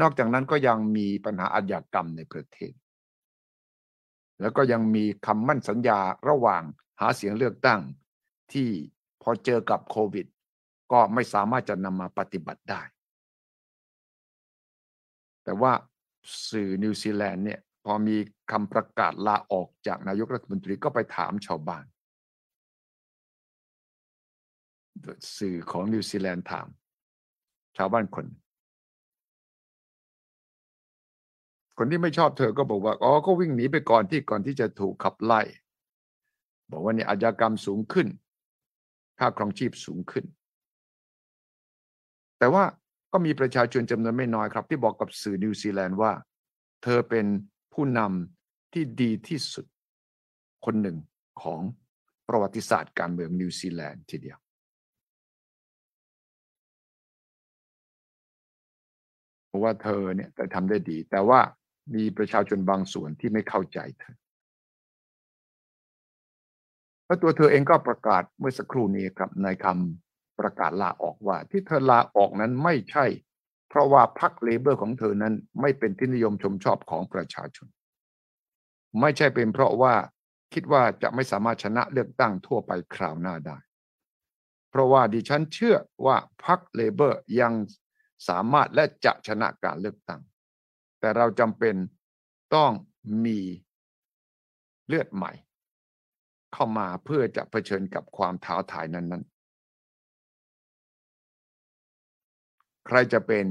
[0.01, 2.73] นอกจากนั้นก็ยังมีปัญหาอาชญากรรมในประเทศ
[4.41, 6.63] แล้วก็ยังมีคำมั่นสัญญาระหว่าง
[6.99, 7.79] หาเสียงเลือกตั้ง
[8.53, 8.69] ที่
[9.21, 10.25] พอเจอกับโควิด
[10.91, 12.81] ก็ไม่สามารถจะนำมาปฏิบัติได้
[15.43, 15.71] แต่ว่า
[16.49, 18.17] สื่อนิวซีแลนด์เนี่ยพอมี
[18.51, 21.85] คำประกาศลาออกจากนายกรัฐมนตรีก็ไปถามชาวบ้าน
[25.37, 26.67] สื่อของนิวซีแลนด์ถาม
[27.77, 28.25] ชาวบ้านคน
[31.77, 35.41] คนที่ไม่ชอบเธอก็บอกว่าอ๋อก็วิ่งหนีไปก่อนที่ก่อนที่จะถูกขับไล่
[36.71, 38.07] บอกว่านี่อาชญากรรมสูงขึ้น
[39.19, 40.25] ค่าครองชีพสูงขึ้น
[42.39, 42.63] แต่ว่า
[43.11, 46.11] ก็มีประชาชนจำนวนไม่น้อยครับ ที่บอกกับสื่อนิวซีแลนด์ว่า
[46.83, 47.25] เธอเป็น
[47.73, 49.65] ผู้นำที่ดีที่สุด
[50.65, 50.97] คนหนึ่ง
[51.41, 51.61] ของ
[52.27, 54.37] ประวัติศาสตร์การเมืองนิวซีแลนด์ทีเดียว
[59.55, 61.39] ราะว่าเธอเนี่ยแต่ทำได้ดี แต่ว่า
[61.93, 64.17] มีประชาชนบางส่วนที่ไม่เข้าใจเธอ
[67.05, 73.05] แล้วตัวเธอเองก็ประกาศเมื่อสักครู่นี้ครับในคำประกาศลาออกว่า ที่เธอลาออกนั้นไม่ใช่
[73.69, 77.67] เพราะว่าพรรคเลเบอร์ของเธอนั้นไม่เป็นที่นิยมชมชอบของประชาชน
[79.01, 79.93] ไม่ใช่เป็นเพราะว่า
[80.53, 83.57] คิดว่าจะไม่สามารถชนะเลือกตั้งทั่วไปคราวหน้าได้
[84.69, 87.53] เพราะว่าดิฉันเชื่อว่าพรรคเลเบอร์ยัง
[88.27, 90.21] สามารถและจะชนะการเลือกตั้ง
[91.05, 91.75] แต่เราจำเป็น
[92.55, 92.71] ต้อง
[93.25, 93.39] มี
[94.87, 95.31] เลือดใหม่
[96.53, 99.31] เข้ามาเพื่อจะะเผชิญกับความท้าทายนั้น ๆ
[102.87, 103.45] ใครจะเป็น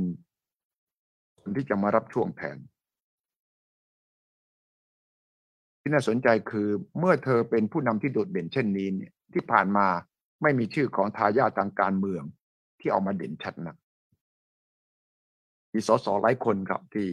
[1.40, 2.58] คนที่จะมารับช่วงแทน
[5.80, 9.86] ที่น่าสนใจคือเมื่อเธอเป็นผู้นำที่โดดเด่นเช่นนี้เนี่ยที่ผ่านมา
[10.42, 12.22] ไม่มีชื่อของทายาททางการเมือง
[12.80, 13.76] ที่ออกมาเด่นชัดนัก
[15.74, 17.08] มีสสหลายคนครับที่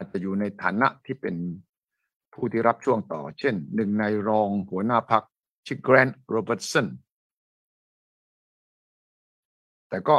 [0.00, 1.36] อาจจะอยู่ในฐานะที่เป็น
[2.34, 5.22] ผู้ที่รับช่วงต่อ เช่น หนึ่งในรองหัวหน้าพรรค
[5.66, 6.86] ชิแกรนด์โรเบิร์ตสัน
[9.88, 10.16] แต่ก็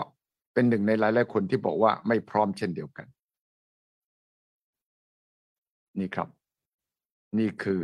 [0.53, 3.07] เป็นหนึ่งในหลายๆคนที่บอกว่าไม่พร้อมเช่นเดียวกัน
[5.99, 6.27] นี่ครับ
[7.39, 7.83] นี่คือ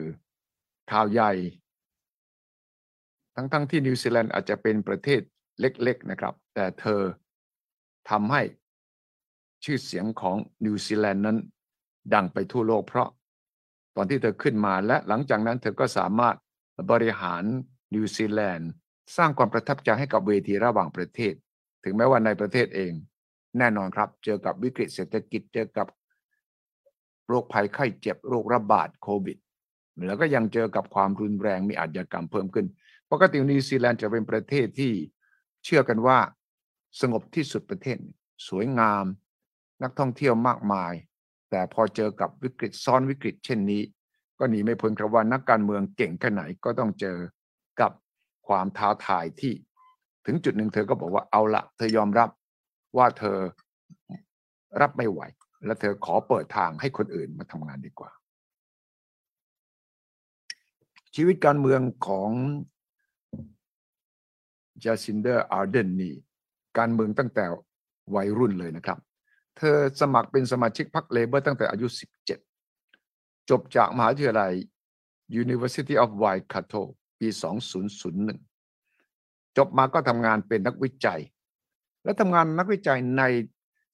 [0.92, 1.32] ข่าวใหญ่
[3.36, 5.22] ทั้งๆที่นิวซีแลนด์อาจจะเป็นประเทศ
[5.60, 7.02] เล็ก ๆนะครับ แต่เธอ
[8.10, 8.42] ทำให้
[9.64, 11.38] ชื่อเสียงของนิวซีแลนด์นั้น
[12.14, 13.10] ดังไปทั่วโลกเพราะ
[13.96, 16.36] ตอนที่เธอขึ้นมาและหลังจากนั้นเธอก็สามารถ
[16.92, 17.44] บริหาร
[17.94, 18.70] นิวซีแลนด์
[19.18, 21.34] สร้างความประทับใจให้กับเวทีระหว่างประเทศ
[21.84, 22.94] ถึงแม้ว่าในประเทศเอง
[23.58, 25.88] แน่นอนครับเจอกับวิกฤตเศรษฐกิจเจอกับ
[27.28, 29.38] โรคภัยไข้เจ็บโรคระบาดโควิด
[30.08, 32.66] แล้วก็ยังเจอกับความรุนแรงมีอาชญากรรมเพิ่มขึ้น
[33.12, 34.94] ปกตินิวซีแลนด์จะเป็นประเทศที่
[35.64, 36.20] เชื่อกันว่า
[37.02, 37.98] สงบที่สุดประเทศ
[38.48, 39.06] สวยงาม
[39.84, 40.94] นักท่องเที่ยวมากมาย
[41.50, 43.82] แต่พอเจอกับวิกฤตซ้อนวิกฤตเช่นนี้
[44.40, 47.18] ก็หนีไม่พ้นครับว่านักการเมืองเก่งแค่ไหนก็ต้องเจอ
[47.82, 47.92] กับ
[48.48, 49.54] ความท้าทายที่
[50.26, 52.30] ถึงจุดหนึ่งเธอก็บอกว่าเอาละเธอยอมรับ
[52.98, 53.38] ว่าเธอ
[54.82, 55.22] รับไม่ไหว
[55.66, 58.12] และเธอขอเปิดทางให้คนอื่นมาทำงานดีกว่า
[61.16, 62.30] ชีวิตการเมืองของ
[64.84, 66.16] จาซินดาอาร์เดิร์นนี่
[66.78, 67.46] การเมืองตั้งแต่
[68.16, 68.98] วัยรุ่นเลยนะครับ
[69.58, 71.88] เธอสมัครเป็นสมาชิกพรรค Labour ตั้งแต่อายุ
[72.70, 74.54] 17 จบจากมหาวิทยาลัย
[75.44, 76.82] University of Waikato
[77.20, 77.28] ปี
[78.64, 81.22] 2001 จบมาก็ทำงานเป็นนักวิจัย
[82.04, 83.24] และทำงานนักวิจัยใน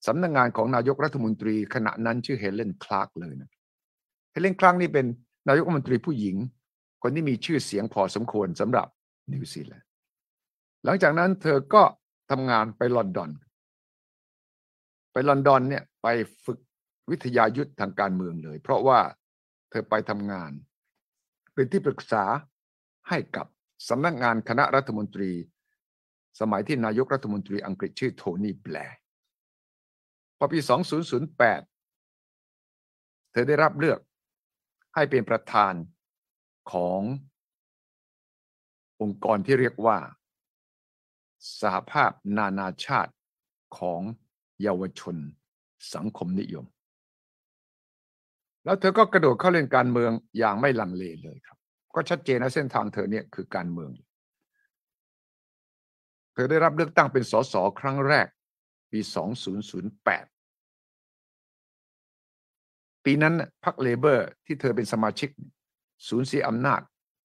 [0.06, 3.50] สำนักงานของนายกรัฐมนตรีขณะนั้นชื่อเฮเลนคลาร์กเลยนะ
[4.32, 5.06] เฮเลนคลาร์กนี่เป็น
[5.48, 6.36] นายกรัฐมนตรีผู้หญิง
[7.02, 8.86] คนที่มีชื่อเสียงพอสมควรสำหรับ
[9.32, 9.88] นิวซีแลนด์
[10.84, 11.82] หลังจากนั้นเธอก็
[12.30, 13.30] ทำงานไปลอนดอน
[15.14, 16.06] ไปลอนดอนเนี่ยไป
[16.44, 16.58] ฝึก
[17.10, 19.00] วิทยายุทธทางการเมืองเลย เพราะว่า
[19.70, 20.52] เธอไปทำงาน
[21.54, 22.24] เป็นที่ปรึกษา
[23.08, 23.46] ให้กับ
[23.88, 25.32] สำนักงานคณะรัฐมนตรี
[26.40, 28.98] สมัยที่นายกรัฐมนตรีอังกฤษชื่อโทนี่แบร์
[30.38, 30.58] พอปี
[31.34, 34.00] 2008 เธอได้รับเลือก
[34.94, 35.74] ให้เป็นประธาน
[36.72, 37.00] ของ
[39.00, 39.98] องค์กรที่เรียกว่า
[41.60, 43.12] สหภาพนานาชาติ
[43.78, 44.00] ของ
[44.64, 45.16] เยาวชน
[45.94, 46.66] สังคมนิยม
[48.64, 51.58] แล้วเธอก็กระโดดเข้าเล่นการเมืองอย่างไม่ลังเลเลยครับ
[51.94, 53.90] ก็ชัดเจนนะเส้นทางเธอเนี่ยคือการเมือง
[56.34, 58.26] เธอได้รับเลือกตั้งเป็นสสครั้งแรก
[58.92, 59.06] ปี 2008
[63.04, 65.28] ปีนั้นพรรคเลเบอร์ที่เธอเป็นสมาชิก
[66.08, 66.80] สูญเสียอำนาจ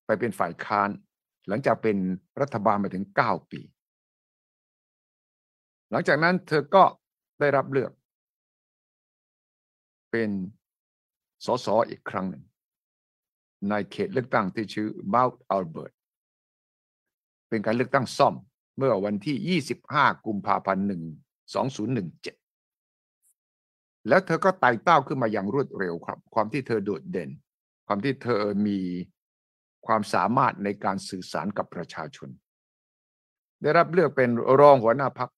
[0.06, 0.90] ไปเป็นฝ่ายค้าน
[1.48, 1.98] หลังจากเป็น
[2.42, 3.62] รัฐบาลมาถึง 9 ปี
[5.92, 6.84] หลังจากนั้นเธอก็
[7.40, 7.92] ได้รับเลือก
[10.12, 10.30] เป็น
[11.46, 12.44] สสอีกครั้งหนึ่ง
[13.70, 15.94] ในเขตเลือกตั้งที่ชื่อ Mount Albert
[17.50, 18.36] เป็นการเลือกตั้งซ่อม
[18.78, 20.86] เมื่อวันที่ 25 กุมภาพันธ์
[22.68, 27.30] 2017 แล้วเธอก็ไต่เต้าขึ้นมาอย่างรวดเร็วครับ ความที่เธอโดดเด่น
[27.88, 28.80] ความที่เธอมี
[29.88, 32.30] ความสามารถในการสื่อสารกับประชาชน
[33.62, 35.30] ได้รับเลือกเป็นรองหัวหน้าพัก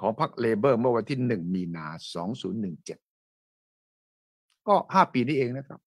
[0.00, 1.86] ของพรรคเลเบอร์เมื่อวันที่ 1 มีนา
[3.06, 5.80] 2017 ก็ 5 ปีนี้เองนะครับ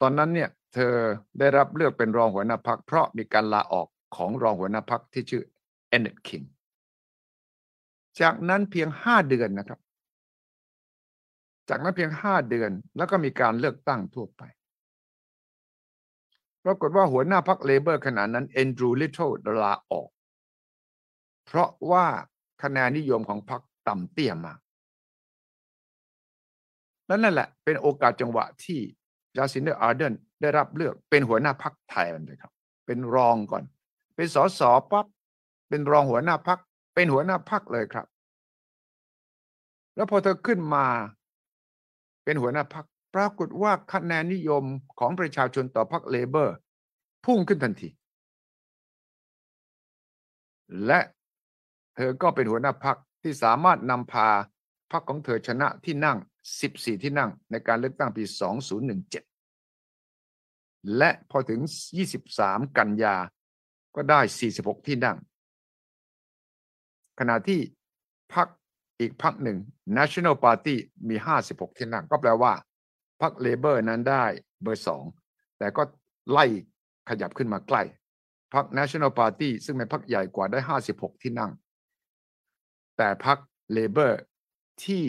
[0.00, 0.94] ตอนนั้นเนี่ยเธอ
[1.38, 5.42] ได้รับเลือกเป็นรองหัวหน้าพักเพราะมีการลาออกของรองหัวหน้าพักที่ชื่อ
[5.88, 6.42] เอนเนตคิง
[8.20, 9.80] จากนั้นเพียง 5 เดือนนะครับ
[11.68, 14.42] จากนั้นเพียง 5 เดือน แล้วก็มีการเลือกตั้งทั่วไป
[16.64, 20.08] ปรากฏว่าหัวหน้าพรรค Labour ขณะนั้นแอนดรูว์ลิตเติลลาออก
[21.50, 22.06] เพราะว่า
[22.62, 24.58] คะแนนนิยมของพรรคต่ำเตี้ยมาก
[27.06, 28.80] และนั่นแหละเป็นโอกาสจังหวะที่
[29.36, 32.52] จาซินดาอาร์เดิร์นได้รับเลือกเป็นหัวหน้าพรรคไทยเลยครับ
[32.86, 33.64] เป็นรองก่อน
[34.16, 34.60] เป็นสส
[34.90, 35.06] ปั๊บ
[35.68, 36.58] เป็นรองหัวหน้าพัก
[36.94, 38.06] เป็นหัวหน้าพักเลยครับ
[39.96, 40.86] แล้วพอเธอขึ้นมา
[42.24, 44.64] เป็นหัวหน้าพักปรากฏว่าคะแนนนิยม
[44.98, 46.56] ของประชาชนต่อพรรคเลเบอร์
[47.24, 47.88] พุ่งขึ้นทันที
[50.86, 51.00] และ
[52.00, 54.28] ธอก็เป็นหัวหน้าพักที่สามารถนำพา
[54.92, 56.18] พรรคของเธอชนะที่นั่ง
[56.60, 58.24] 14 ที่นั่งในการเลือกตั้งปี
[59.60, 61.60] 2017 และพอถึง
[62.18, 63.16] 23 กันยา
[63.96, 64.20] ก็ได้
[64.52, 65.16] 46 ที่นั่ง
[67.18, 67.60] ขณะที่
[68.34, 68.48] พรรค
[69.00, 69.58] อีกพรรคหนึ่ง
[69.98, 70.76] National Party
[71.08, 72.52] มี 56 ที่นั่ง ก็แปลว่า
[73.20, 74.24] พรรคเลเบอร์นั้นได้
[74.62, 75.04] เบอร์สอง
[75.58, 75.82] แต่ก็
[76.30, 76.46] ไล่
[77.08, 77.82] ขยับขึ้นมาใกล้
[78.54, 80.58] พรรค National Party ซึ่งเป็นพรรคใหญ่กว่าได้
[80.92, 81.50] 56 ที่นั่ง
[83.02, 83.38] แต่พรรค
[83.72, 84.20] เลเบอร์
[84.84, 85.02] ที่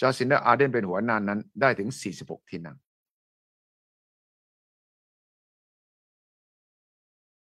[0.00, 1.90] จอร์ซินเดอร์อาร์เดนเป็นหัวหน้านั้นได้ถึง
[2.20, 2.76] 46 ที่นั่ง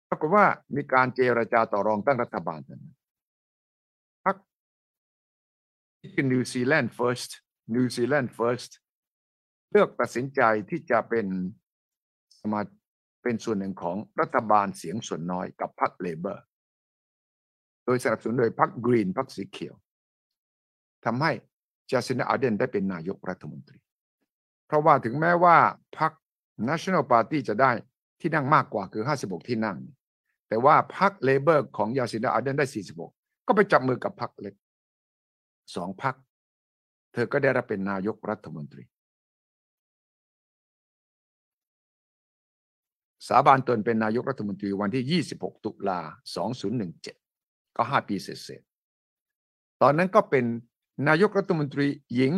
[0.09, 0.45] ปรากฏว่า
[0.75, 2.79] มีการเจรจาต่อรองตั้งรัฐบาลกัน
[4.25, 4.35] พรรค
[6.01, 7.29] ที่ New Zealand first
[7.75, 8.71] นิวซีแลนด์ first
[9.71, 11.27] เลือกตัดสินใจที่จะเป็น
[12.39, 12.61] สมา
[13.23, 16.43] เป็นส่วนหนึ่งของรัฐบาลเสียงส่วนน้อยกับพรรค Labour
[17.85, 19.75] โดยสนับสนุนโดยพรรค Green พรรคสีเขียว
[21.05, 21.31] ทำให้
[21.91, 23.77] จาซินดาอาร์เดิร์นได้เป็นนายกรัฐมนตรี
[24.67, 25.57] เพราะว่าถึงแม้ว่า
[25.99, 26.11] พรรค
[26.69, 27.71] National Party จะได้
[28.21, 29.77] ที่นั่งมากกว่าคือ 56 ที่นั่ง
[30.49, 32.65] แต่ว่าพรรค Labour ของยาซินดาอาเดนได้
[33.07, 34.55] 46 ก็ไปจับมือกับพรรคเล็ก
[35.75, 36.15] สองพรรค
[37.13, 38.83] เธอก็ได้รับเป็นนายกรัฐมนตรี
[43.27, 45.99] สาบานตนเป็นนายกรัฐมนตรีวันที่ 26 ตุลา
[46.63, 47.22] 2017
[47.77, 50.45] ก็5ปีเสร็จๆตอนนั้นก็เป็น
[51.07, 52.33] นายกรัฐมนตรีหญิง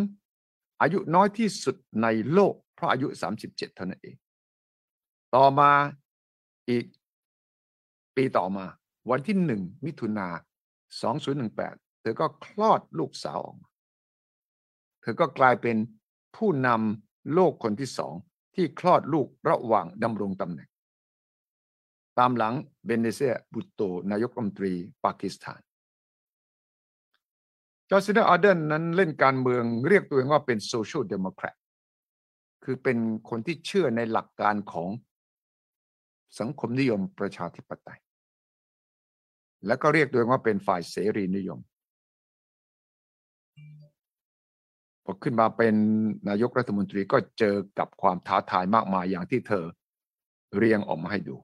[0.82, 3.08] อายุน้อยที่สุดในโลก เพราะอายุ
[3.42, 4.16] 37 เท่านั้นเอง
[5.36, 5.72] ต่อมา
[6.70, 6.86] อีก
[8.16, 8.66] ปีต่อมา
[9.10, 10.28] วันที่1มิถุนา
[11.16, 13.70] 2018 เธอก็คลอดลูกสาวออกมา
[15.02, 15.78] เธอก็กลายเป็น
[16.36, 18.14] ผู้นำโลกคนที่สอง
[18.56, 20.70] ที่คลอดลูกระหว่างดำรงตำแหน่ง
[22.20, 22.54] ตามหลัง
[22.86, 24.74] เบนาซีร์บุตโตนายกรัฐมนตรี
[25.06, 25.62] ปากีสถาน
[27.90, 31.56] จาซินดาอาร์เดิร์นนั้นเล่นการเมืองเรียกตัวเองว่าเป็น Social Democrat
[32.64, 32.98] คือเป็น
[33.30, 34.90] คนที่เชื่อในหลักการของ
[36.40, 38.00] สังคมนิยมประชาธิปไตย
[39.68, 41.60] และก็เรียกตัวเองว่าเป็นฝ่ายเสรีนิยม
[45.04, 45.76] พอขึ้นมาเป็น
[46.30, 49.66] นายกรัฐมนตรีก็เจอกับความท้าทายมากมายอย่างที่เธอ
[50.58, 51.36] เรียงออกมาให้ดู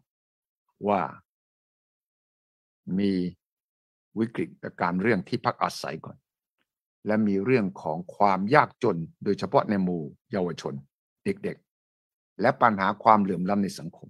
[0.88, 1.02] ว่า
[3.00, 3.12] มี
[4.20, 4.50] วิกฤต
[4.82, 6.18] การเรื่องที่พักอาศัยก่อน
[7.08, 10.74] และมีเรื่องของความยากจนโดยเฉพาะในหมู่เยาวชน
[11.26, 14.10] เด็กๆ และปัญหาความเหลื่อมล้ำในสังคม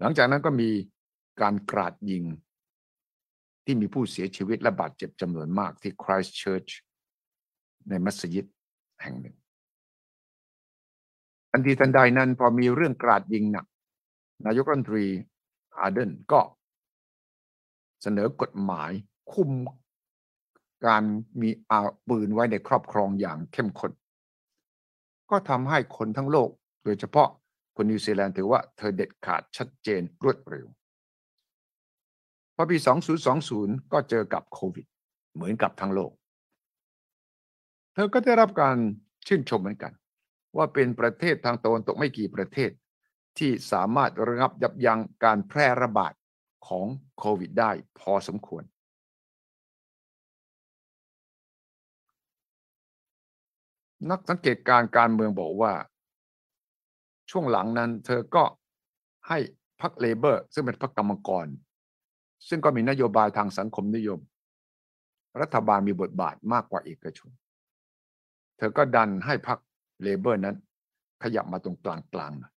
[0.00, 0.70] หลังจากนั้นก็มี
[1.40, 2.24] การกราดยิง
[3.64, 6.72] ที่มีผู้เสียชีวิตและบาดเจ็บจำนวนมากที่ Christchurch
[7.88, 8.46] ในมัสยิด
[9.02, 9.36] แห่งหนึ่ง
[11.50, 13.66] ทันทีทันใดนั้นพอมีเรื่องกราดยิงหนัก
[14.46, 15.06] นายกรัฐมนตรี
[15.78, 16.40] อาเดนก็
[18.02, 18.90] เสนอกฎหมาย
[19.32, 19.50] คุม
[20.86, 21.04] การ
[21.40, 23.92] มีอาปืนไว้ในครอบครองอย่างเข้มข้น
[25.30, 26.50] ก็ทำให้คนทั้งโลก
[26.84, 27.28] โดยเฉพาะ
[27.76, 30.66] คนนิวซีแลนด์ถือว่าเธอเด็ดขาดชัดเจนรวดเร็ว
[32.56, 32.76] พอปี
[33.34, 34.86] 2020 ก็เจอกับโควิด
[35.34, 36.12] เหมือนกับทั้งโลก
[37.94, 38.76] เธอก็ได้รับการ
[39.26, 39.92] ชื่นชมเหมือนกัน
[40.56, 42.70] ว่าเป็นประเทศทางตะวันตกไม่กี่ประเทศ
[43.38, 46.12] ที่สามารถระงับยับยั้งการแพร่ระบาด
[46.68, 46.86] ของ
[47.18, 48.64] โควิดได้พอสมควร
[54.10, 55.72] นักสังเกตการการเมืองบอกว่า
[57.30, 58.44] ช่วงหลังนั้นเธอก็
[59.28, 59.38] ให้
[59.80, 61.46] พรรคเลเบอร์ ซึ่งเป็นพรรคกรรมกร
[62.48, 64.20] ซึ่งก็มีนโยบายทางสังคมนิยม
[65.40, 67.30] รัฐบาลมีบทบาทมากกว่าเอกชน
[68.58, 69.58] เธอก็ดันให้พรรค
[70.02, 70.56] เลเบอร์นั้น
[71.22, 72.51] ขยับมาตรงกลางกลางหน่อย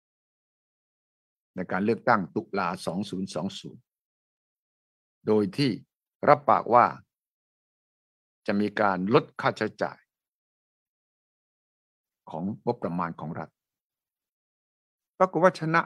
[1.55, 2.67] ในการเลือกตั้งตุลา
[3.93, 5.71] 2020 โดยที่
[6.29, 6.85] รับปากว่า
[8.47, 9.97] จะมีการลดค่าใช้จ่าย
[12.29, 13.49] ของงบประมาณของรัฐ
[15.19, 15.81] ปรากฏว่าชนะ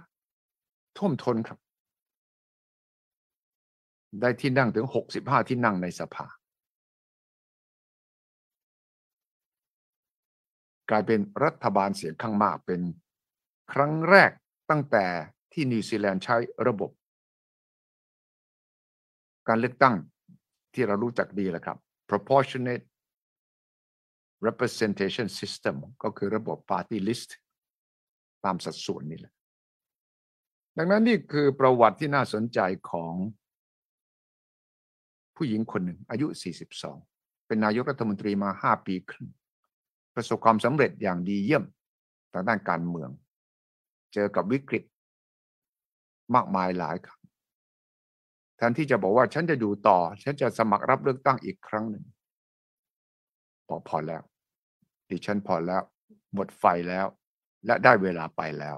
[0.97, 1.59] ท่วมท้นครับ
[4.21, 4.87] ได้ที่นั่งถึง
[5.17, 6.27] 65 ที่นั่งในสภา
[10.89, 12.81] กลายเป็นรัฐบาลเสียงข้างมากเป็น
[13.71, 14.31] ครั้งแรก
[14.69, 15.05] ตั้งแต่
[15.59, 16.37] ที่นิวซีแลนด์ใช้
[16.67, 16.91] ระบบ
[19.47, 19.95] การเลือกตั้ง
[20.73, 21.77] ที่เรารู้จักดีแหละครับ
[22.09, 22.85] proportionate
[24.47, 27.29] representation system ก็คือระบบ party list
[28.45, 29.33] ตามสัดส่วนนี่แหละ
[30.77, 32.59] ดังนั้นนี่คือประวัติที่น่าสนใจ
[32.91, 33.13] ของ
[35.35, 36.27] ผู้หญิงคนหนึ่งอายุ
[36.87, 39.29] 42 เป็นนายกรัฐมนตรีมา 5 ปีครึ่ง
[40.15, 41.63] ประสบความสำเร็จอย่างดีเยี่ยม
[42.33, 43.09] ทางด้านการเมือง
[44.13, 44.83] เจอกับวิกฤต
[46.35, 47.21] มากมายหลายครั้ง
[48.57, 52.05] แทนที่จะบอกว่าฉันจะอยู่ต่อ ฉันจะสมัครรับเลือกตั้งอีกครั้งหนึ่ง
[53.67, 54.21] พอพอแล้ว
[55.09, 55.81] ดิฉันพอแล้ว
[56.33, 57.05] หมดไฟแล้ว
[57.65, 58.77] และได้เวลาไปแล้ว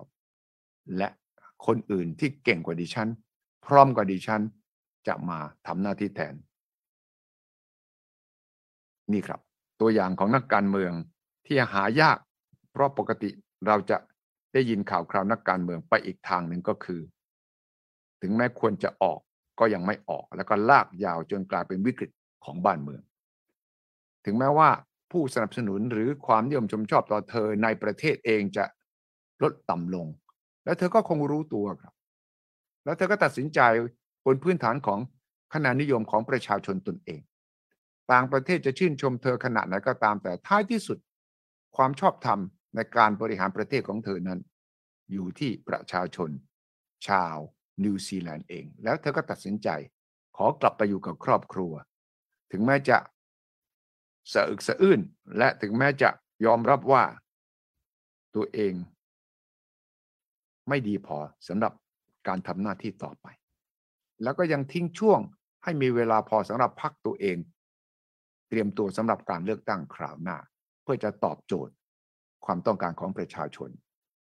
[0.97, 1.07] และ
[1.65, 3.09] คนอื่นที่เก่งกว่าดิฉัน
[3.65, 4.41] พร้อมกว่าดิฉัน
[5.07, 6.35] จะมาทำหน้าที่แทน
[9.11, 9.39] นี่ครับ
[9.79, 10.91] ตัวอย่างของนักการเมือง
[11.45, 12.17] ที่หายาก
[12.71, 13.29] เพราะปกติ
[13.67, 13.97] เราจะ
[14.53, 17.01] ได้ยินข่าวคราวนักการเมืองไปอีกทางหนึ่งก็คือ
[18.21, 19.19] ถึงแม้ควรจะออก
[19.59, 22.11] ก็ยังไม่ออก แล้วก็ลากยาวจนกลายเป็นวิกฤต
[22.45, 23.01] ของบ้านเมือง
[24.25, 24.69] ถึงแม้ว่า
[25.11, 28.65] ผู้สนับสนุนหรือความนิยมชมชอบต่อเธอในประเทศเองจะ
[29.43, 30.07] ลดต่ำลง
[30.65, 31.93] แล้วเธอก็คงรู้ตัวครับ
[32.85, 33.59] แล้วเธอก็ตัดสินใจ
[34.25, 34.99] บนพื้นฐานของ
[35.53, 37.19] คะแนนนิยมของประชาชนตนเอง
[38.11, 40.97] ต่างประเทศจะชื่นชมเธอขนาดไหนก็ตามแต่ท้ายที่สุด
[41.75, 42.39] ความชอบธรรม
[42.75, 44.39] ในการบริหารประเทศของเธอนั้น
[45.11, 46.29] อยู่ที่ประชาชน
[47.07, 47.37] ชาว
[47.83, 49.69] นิวซีแลนด์เอง แล้วเธอก็ตัดสินใจ
[50.37, 51.73] ขอกลับไปอยู่กับครอบครัว
[52.51, 52.97] ถึงแม้จะ
[54.33, 54.99] สะอึกสะอื้น
[55.37, 56.09] และถึงแม้จะ
[56.45, 57.03] ยอมรับว่า
[58.35, 58.73] ตัวเอง
[60.69, 61.17] ไม่ดีพอ
[61.47, 61.73] สำหรับ
[62.27, 63.27] การทำหน้าที่ต่อไป
[64.23, 65.19] แล้วก็ยังทิ้งช่วง
[65.63, 67.37] ให้มีเวลาพอสำหรับพักตัวเอง
[68.49, 70.37] เตรียมตัวสำหรับการเลือกตั้งคราวหน้า
[70.83, 71.73] เพื่อจะตอบโจทย์
[72.45, 73.69] ความต้องการของประชาชน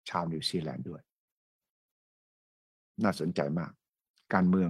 [0.09, 1.01] ชาวนิวซีแลนด์ด้วย
[3.03, 3.71] น่าสนใจมาก
[4.33, 4.69] การเมือง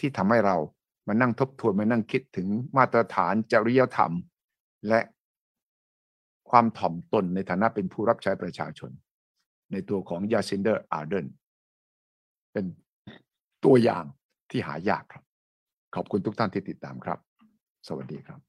[0.00, 0.56] ที่ทำให้เรา
[1.08, 4.12] มานั่งทบทวนมานั่งคิดถึงมาตรฐานจริยธรรม
[4.88, 5.00] และ
[6.50, 8.90] ความถ่อมตนในฐานะเป็นผู้รับใช้ประชาชน
[9.72, 11.26] ในตัวของจาซินดาอาร์เดิร์น
[12.52, 12.64] เป็น
[13.64, 14.04] ตัวอย่าง
[14.50, 15.24] ที่หายากครับ
[15.94, 17.18] ขอบคุณทุกท่านที่ติดตามครับ
[17.88, 18.40] สวัสดีครับ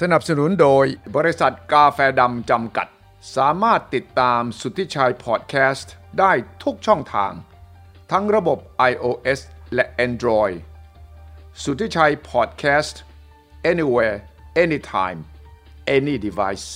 [0.00, 0.84] สนับสนุนโดย
[1.16, 2.88] บริษัทกาแฟดำจำกัด
[3.36, 7.32] สามารถติดตามสุทธิชัยพอดแคสต์ ได้ทุกช่องทาง
[8.10, 8.58] ทั้งระบบ
[8.90, 9.40] iOS
[9.74, 10.56] และ Android
[11.62, 13.00] สุทธิชัยพอดแคสต์
[13.72, 14.16] anywhere
[14.64, 15.18] anytime
[15.96, 16.68] any device